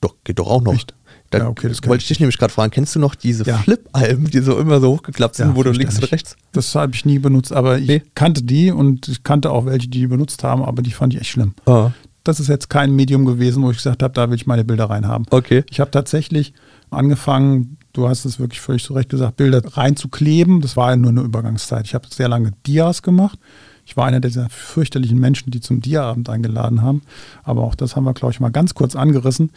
[0.00, 0.74] Doch, geht doch auch noch.
[0.74, 0.94] Echt?
[1.30, 3.58] Da ja, okay, das wollte ich dich nämlich gerade fragen, kennst du noch diese ja.
[3.58, 6.36] Flip-Alben, die so immer so hochgeklappt sind, ja, wo du links und rechts?
[6.52, 8.02] Das habe ich nie benutzt, aber ich nee.
[8.16, 11.20] kannte die und ich kannte auch welche, die die benutzt haben, aber die fand ich
[11.20, 11.54] echt schlimm.
[11.66, 11.92] Ah.
[12.24, 14.90] Das ist jetzt kein Medium gewesen, wo ich gesagt habe, da will ich meine Bilder
[14.90, 15.26] reinhaben.
[15.30, 15.64] Okay.
[15.70, 16.52] Ich habe tatsächlich
[16.90, 20.60] angefangen, du hast es wirklich völlig zu Recht gesagt, Bilder reinzukleben.
[20.60, 21.86] Das war ja nur eine Übergangszeit.
[21.86, 23.38] Ich habe sehr lange Dias gemacht.
[23.86, 27.02] Ich war einer dieser fürchterlichen Menschen, die zum Dia-Abend eingeladen haben.
[27.42, 29.50] Aber auch das haben wir, glaube ich, mal ganz kurz angerissen.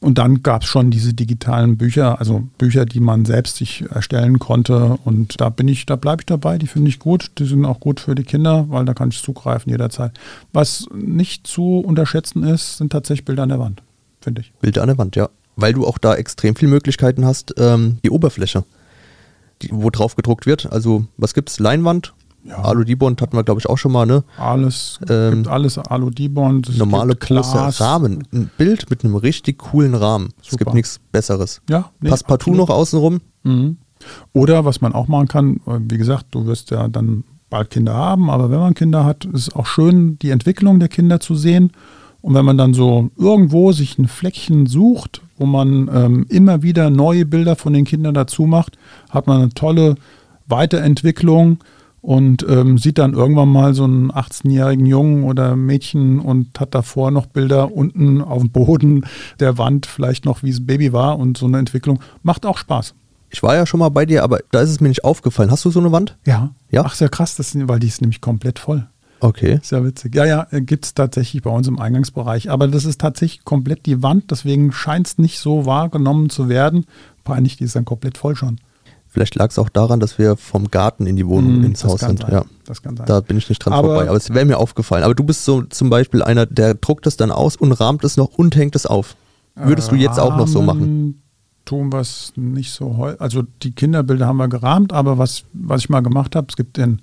[0.00, 4.38] Und dann gab es schon diese digitalen Bücher, also Bücher, die man selbst sich erstellen
[4.38, 4.98] konnte.
[5.04, 6.56] Und da bin ich, da bleibe ich dabei.
[6.56, 7.32] Die finde ich gut.
[7.38, 10.12] Die sind auch gut für die Kinder, weil da kann ich zugreifen jederzeit.
[10.54, 13.82] Was nicht zu unterschätzen ist, sind tatsächlich Bilder an der Wand,
[14.22, 14.52] finde ich.
[14.62, 15.28] Bilder an der Wand, ja.
[15.56, 18.64] Weil du auch da extrem viele Möglichkeiten hast, ähm, die Oberfläche,
[19.60, 20.72] die, wo drauf gedruckt wird.
[20.72, 21.58] Also was gibt's?
[21.58, 22.14] Leinwand,
[22.44, 22.56] Ja.
[22.62, 24.24] Alu-Dibond hatten wir, glaube ich, auch schon mal, ne?
[24.38, 26.68] Alles, Ähm, gibt alles Alu-Dibond.
[26.68, 27.80] es Normale große Glas.
[27.80, 28.26] Rahmen.
[28.32, 30.30] Ein Bild mit einem richtig coolen Rahmen.
[30.40, 30.64] Es Super.
[30.64, 31.60] gibt nichts Besseres.
[31.68, 32.68] Ja, nee, Passt partout absolut.
[32.68, 33.20] noch außenrum.
[33.42, 33.76] Mhm.
[34.32, 37.94] Oder was man auch machen kann, äh, wie gesagt, du wirst ja dann bald Kinder
[37.94, 41.34] haben, aber wenn man Kinder hat, ist es auch schön, die Entwicklung der Kinder zu
[41.34, 41.72] sehen.
[42.22, 46.88] Und wenn man dann so irgendwo sich ein Fleckchen sucht, wo man ähm, immer wieder
[46.90, 48.78] neue Bilder von den Kindern dazu macht,
[49.10, 49.96] hat man eine tolle
[50.46, 51.58] Weiterentwicklung
[52.02, 57.10] und ähm, sieht dann irgendwann mal so einen 18-jährigen Jungen oder Mädchen und hat davor
[57.10, 59.04] noch Bilder unten auf dem Boden
[59.38, 62.00] der Wand, vielleicht noch wie es Baby war und so eine Entwicklung.
[62.22, 62.94] Macht auch Spaß.
[63.30, 65.50] Ich war ja schon mal bei dir, aber da ist es mir nicht aufgefallen.
[65.50, 66.16] Hast du so eine Wand?
[66.26, 66.50] Ja.
[66.70, 66.84] Ja?
[66.84, 68.88] Ach, ja krass, das, weil die ist nämlich komplett voll.
[69.20, 69.60] Okay.
[69.70, 70.14] Ja witzig.
[70.14, 72.50] Ja, ja, gibt es tatsächlich bei uns im Eingangsbereich.
[72.50, 76.86] Aber das ist tatsächlich komplett die Wand, deswegen scheint es nicht so wahrgenommen zu werden.
[77.22, 78.58] Peinlich, die ist dann komplett voll schon.
[79.12, 82.00] Vielleicht lag es auch daran, dass wir vom Garten in die Wohnung Mhm, ins Haus
[82.00, 82.20] sind.
[82.20, 82.30] sein.
[82.32, 82.44] Ja.
[82.64, 83.06] Das kann sein.
[83.06, 85.02] Da bin ich nicht dran Aber- vorbei, aber es wäre mir aufgefallen.
[85.02, 88.16] Aber du bist so zum Beispiel einer, der druckt es dann aus und rahmt es
[88.16, 89.16] noch und hängt es auf.
[89.56, 91.20] Würdest du jetzt auch noch so machen?
[91.64, 93.20] Tun wir es nicht so häufig.
[93.20, 96.78] Also die Kinderbilder haben wir gerahmt, aber was, was ich mal gemacht habe, es gibt
[96.78, 97.00] in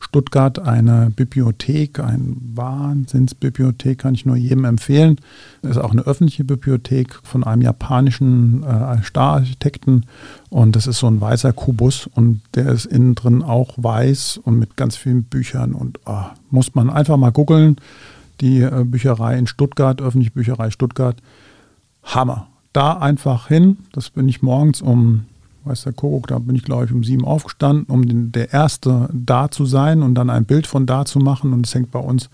[0.00, 5.16] Stuttgart eine Bibliothek, eine Wahnsinnsbibliothek, kann ich nur jedem empfehlen.
[5.62, 10.06] Das ist auch eine öffentliche Bibliothek von einem japanischen äh, Stararchitekten
[10.48, 14.58] und das ist so ein weißer Kubus und der ist innen drin auch weiß und
[14.58, 17.76] mit ganz vielen Büchern und ah, muss man einfach mal googeln.
[18.40, 21.16] Die äh, Bücherei in Stuttgart, öffentliche Bücherei Stuttgart,
[22.02, 22.48] Hammer.
[22.72, 23.78] Da einfach hin.
[23.92, 25.26] Das bin ich morgens um,
[25.64, 29.08] weiß der Kuckuck, da bin ich glaube ich um sieben aufgestanden, um den, der Erste
[29.12, 31.52] da zu sein und dann ein Bild von da zu machen.
[31.52, 32.30] Und es hängt bei uns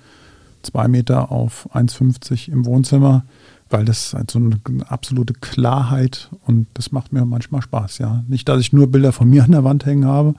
[0.63, 3.25] zwei Meter auf 1,50 im Wohnzimmer,
[3.71, 8.25] weil das halt so eine absolute Klarheit und das macht mir manchmal Spaß, ja.
[8.29, 10.35] Nicht, dass ich nur Bilder von mir an der Wand hängen habe,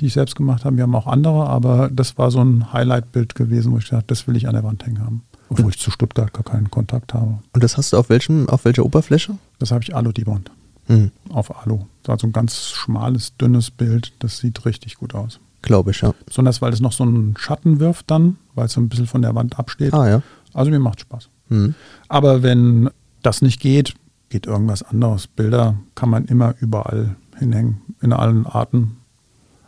[0.00, 3.34] die ich selbst gemacht habe, wir haben auch andere, aber das war so ein Highlight-Bild
[3.34, 5.22] gewesen, wo ich dachte, das will ich an der Wand hängen haben.
[5.48, 7.38] Obwohl ich zu Stuttgart gar keinen Kontakt habe.
[7.52, 9.36] Und das hast du auf welchem, auf welcher Oberfläche?
[9.58, 10.50] Das habe ich Alu-Dibond
[10.86, 11.80] Hm, auf Alu.
[12.02, 14.12] Das so ein ganz schmales, dünnes Bild.
[14.18, 15.38] Das sieht richtig gut aus.
[15.62, 16.12] Glaube ich, ja.
[16.26, 19.22] Besonders, weil es noch so einen Schatten wirft dann, weil es so ein bisschen von
[19.22, 19.94] der Wand absteht.
[19.94, 20.22] Ah ja.
[20.52, 21.28] Also mir macht Spaß.
[21.48, 21.74] Hm.
[22.08, 22.90] Aber wenn
[23.22, 23.94] das nicht geht,
[24.28, 25.28] geht irgendwas anderes.
[25.28, 28.96] Bilder kann man immer überall hinhängen, in allen Arten.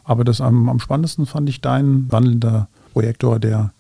[0.03, 3.73] Aber das am, am spannendsten fand ich dein wandelnder Projektor, der,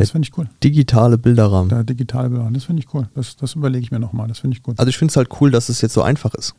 [0.00, 0.48] das finde ich cool.
[0.62, 1.68] Digitale Bilderrahmen.
[1.68, 3.08] Der digitale Bilder, das finde ich cool.
[3.14, 4.78] Das, das überlege ich mir nochmal, das finde ich gut.
[4.78, 6.54] Also ich finde es halt cool, dass es jetzt so einfach ist.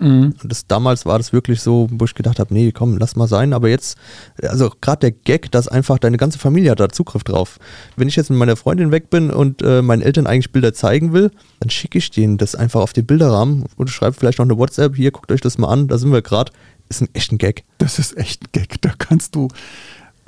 [0.00, 0.34] Mhm.
[0.42, 3.26] Und Das, damals war das wirklich so, wo ich gedacht habe, nee, komm, lass mal
[3.26, 3.52] sein.
[3.52, 3.98] Aber jetzt,
[4.42, 7.58] also gerade der Gag, dass einfach deine ganze Familie hat da Zugriff drauf.
[7.96, 11.12] Wenn ich jetzt mit meiner Freundin weg bin und äh, meinen Eltern eigentlich Bilder zeigen
[11.12, 14.56] will, dann schicke ich denen das einfach auf den Bilderrahmen und schreibe vielleicht noch eine
[14.56, 16.52] WhatsApp, hier, guckt euch das mal an, da sind wir gerade.
[16.90, 17.64] Ist ein echter Gag.
[17.76, 18.80] Das ist echt ein Gag.
[18.80, 19.48] Da kannst du.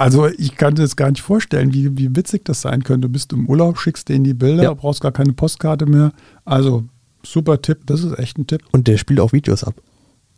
[0.00, 3.08] Also ich kann dir das gar nicht vorstellen, wie, wie witzig das sein könnte.
[3.08, 4.74] Du bist im Urlaub, schickst denen die Bilder, Ja.
[4.74, 6.12] brauchst gar keine Postkarte mehr.
[6.44, 6.84] Also
[7.22, 8.62] super Tipp, das ist echt ein Tipp.
[8.72, 9.74] Und der spielt auch Videos ab.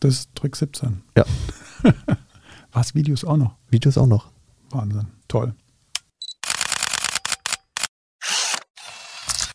[0.00, 1.02] Das ist Trick 17.
[1.16, 1.24] Ja,
[2.72, 3.54] Was, Videos auch noch?
[3.70, 4.30] Videos auch noch.
[4.70, 5.54] Wahnsinn, toll.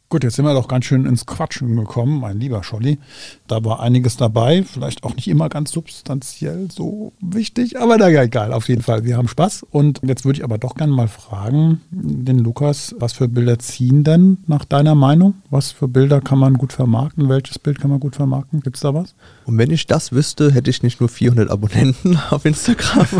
[0.09, 2.97] Gut, jetzt sind wir doch ganz schön ins Quatschen gekommen, mein lieber Scholli.
[3.45, 8.23] Da war einiges dabei, vielleicht auch nicht immer ganz substanziell so wichtig, aber na ja,
[8.23, 9.03] egal, auf jeden Fall.
[9.03, 9.65] Wir haben Spaß.
[9.69, 14.05] Und jetzt würde ich aber doch gerne mal fragen, den Lukas, was für Bilder ziehen
[14.05, 15.33] denn nach deiner Meinung?
[15.49, 17.27] Was für Bilder kann man gut vermarkten?
[17.27, 18.61] Welches Bild kann man gut vermarkten?
[18.61, 19.13] Gibt es da was?
[19.43, 23.07] Und wenn ich das wüsste, hätte ich nicht nur 400 Abonnenten auf Instagram.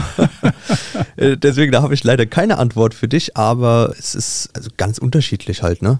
[1.15, 4.99] Äh, Deswegen, da habe ich leider keine Antwort für dich, aber es ist also ganz
[4.99, 5.99] unterschiedlich halt, ne?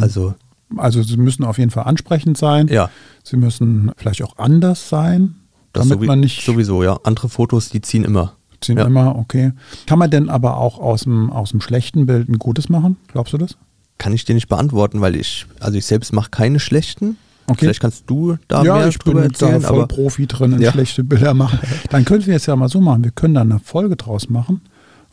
[0.00, 0.34] Also,
[0.76, 2.68] Also sie müssen auf jeden Fall ansprechend sein.
[2.68, 2.88] ja,
[3.24, 5.34] Sie müssen vielleicht auch anders sein,
[5.72, 6.98] das damit man nicht sowieso, ja.
[7.04, 8.32] Andere Fotos, die ziehen immer.
[8.60, 8.84] Ziehen Ja.
[8.86, 9.52] immer, okay.
[9.86, 12.96] Kann man denn aber auch aus dem, aus dem schlechten Bild ein gutes machen?
[13.08, 13.56] Glaubst du das?
[13.98, 17.16] Kann ich dir nicht beantworten, weil ich, also ich selbst mache keine schlechten.
[17.46, 17.58] Okay.
[17.66, 20.52] Vielleicht kannst du da ja, mehr ich bin drüber da erzählen, voll aber Profi drin
[20.52, 20.72] in Ja.
[20.72, 21.58] schlechte Bilder machen.
[21.90, 23.04] Dann könnten wir es ja mal so machen.
[23.04, 24.60] Wir können da eine Folge draus machen,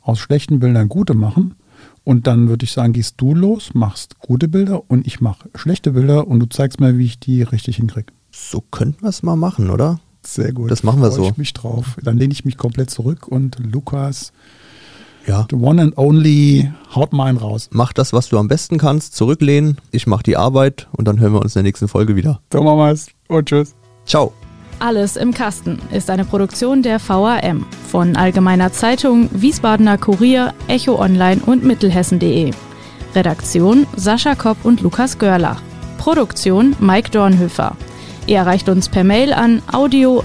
[0.01, 1.55] aus schlechten Bildern gute machen.
[2.03, 5.91] Und dann würde ich sagen, gehst du los, machst gute Bilder und ich mache schlechte
[5.91, 8.13] Bilder und du zeigst mir, wie ich die richtig hinkriege.
[8.31, 9.99] so könnten wir es mal machen, oder?
[10.25, 10.69] Sehr gut.
[10.69, 11.29] Das machen wir Freu so.
[11.29, 11.97] ich mich drauf.
[12.03, 14.33] Dann lehne ich mich komplett zurück und Lukas
[15.25, 15.47] Ja.
[15.49, 17.69] The one and only, haut mal einen raus.
[17.71, 21.33] Mach das, was du am besten kannst, zurücklehnen, ich mach die Arbeit und dann hören
[21.33, 22.41] wir uns in der nächsten Folge wieder.
[22.51, 23.07] So machen wir es.
[23.27, 23.75] Und tschüss.
[24.05, 24.33] Ciao.
[24.79, 31.41] Alles im Kasten ist eine Produktion der VAM von Allgemeiner Zeitung, Wiesbadener Kurier, Echo Online
[31.45, 32.51] und Mittelhessen.de.
[33.13, 35.61] Redaktion Sascha Kopp und Lukas Görlach.
[35.97, 37.75] Produktion Mike Dornhöfer.
[38.25, 40.19] Ihr erreicht uns per Mail an audio.vam.de.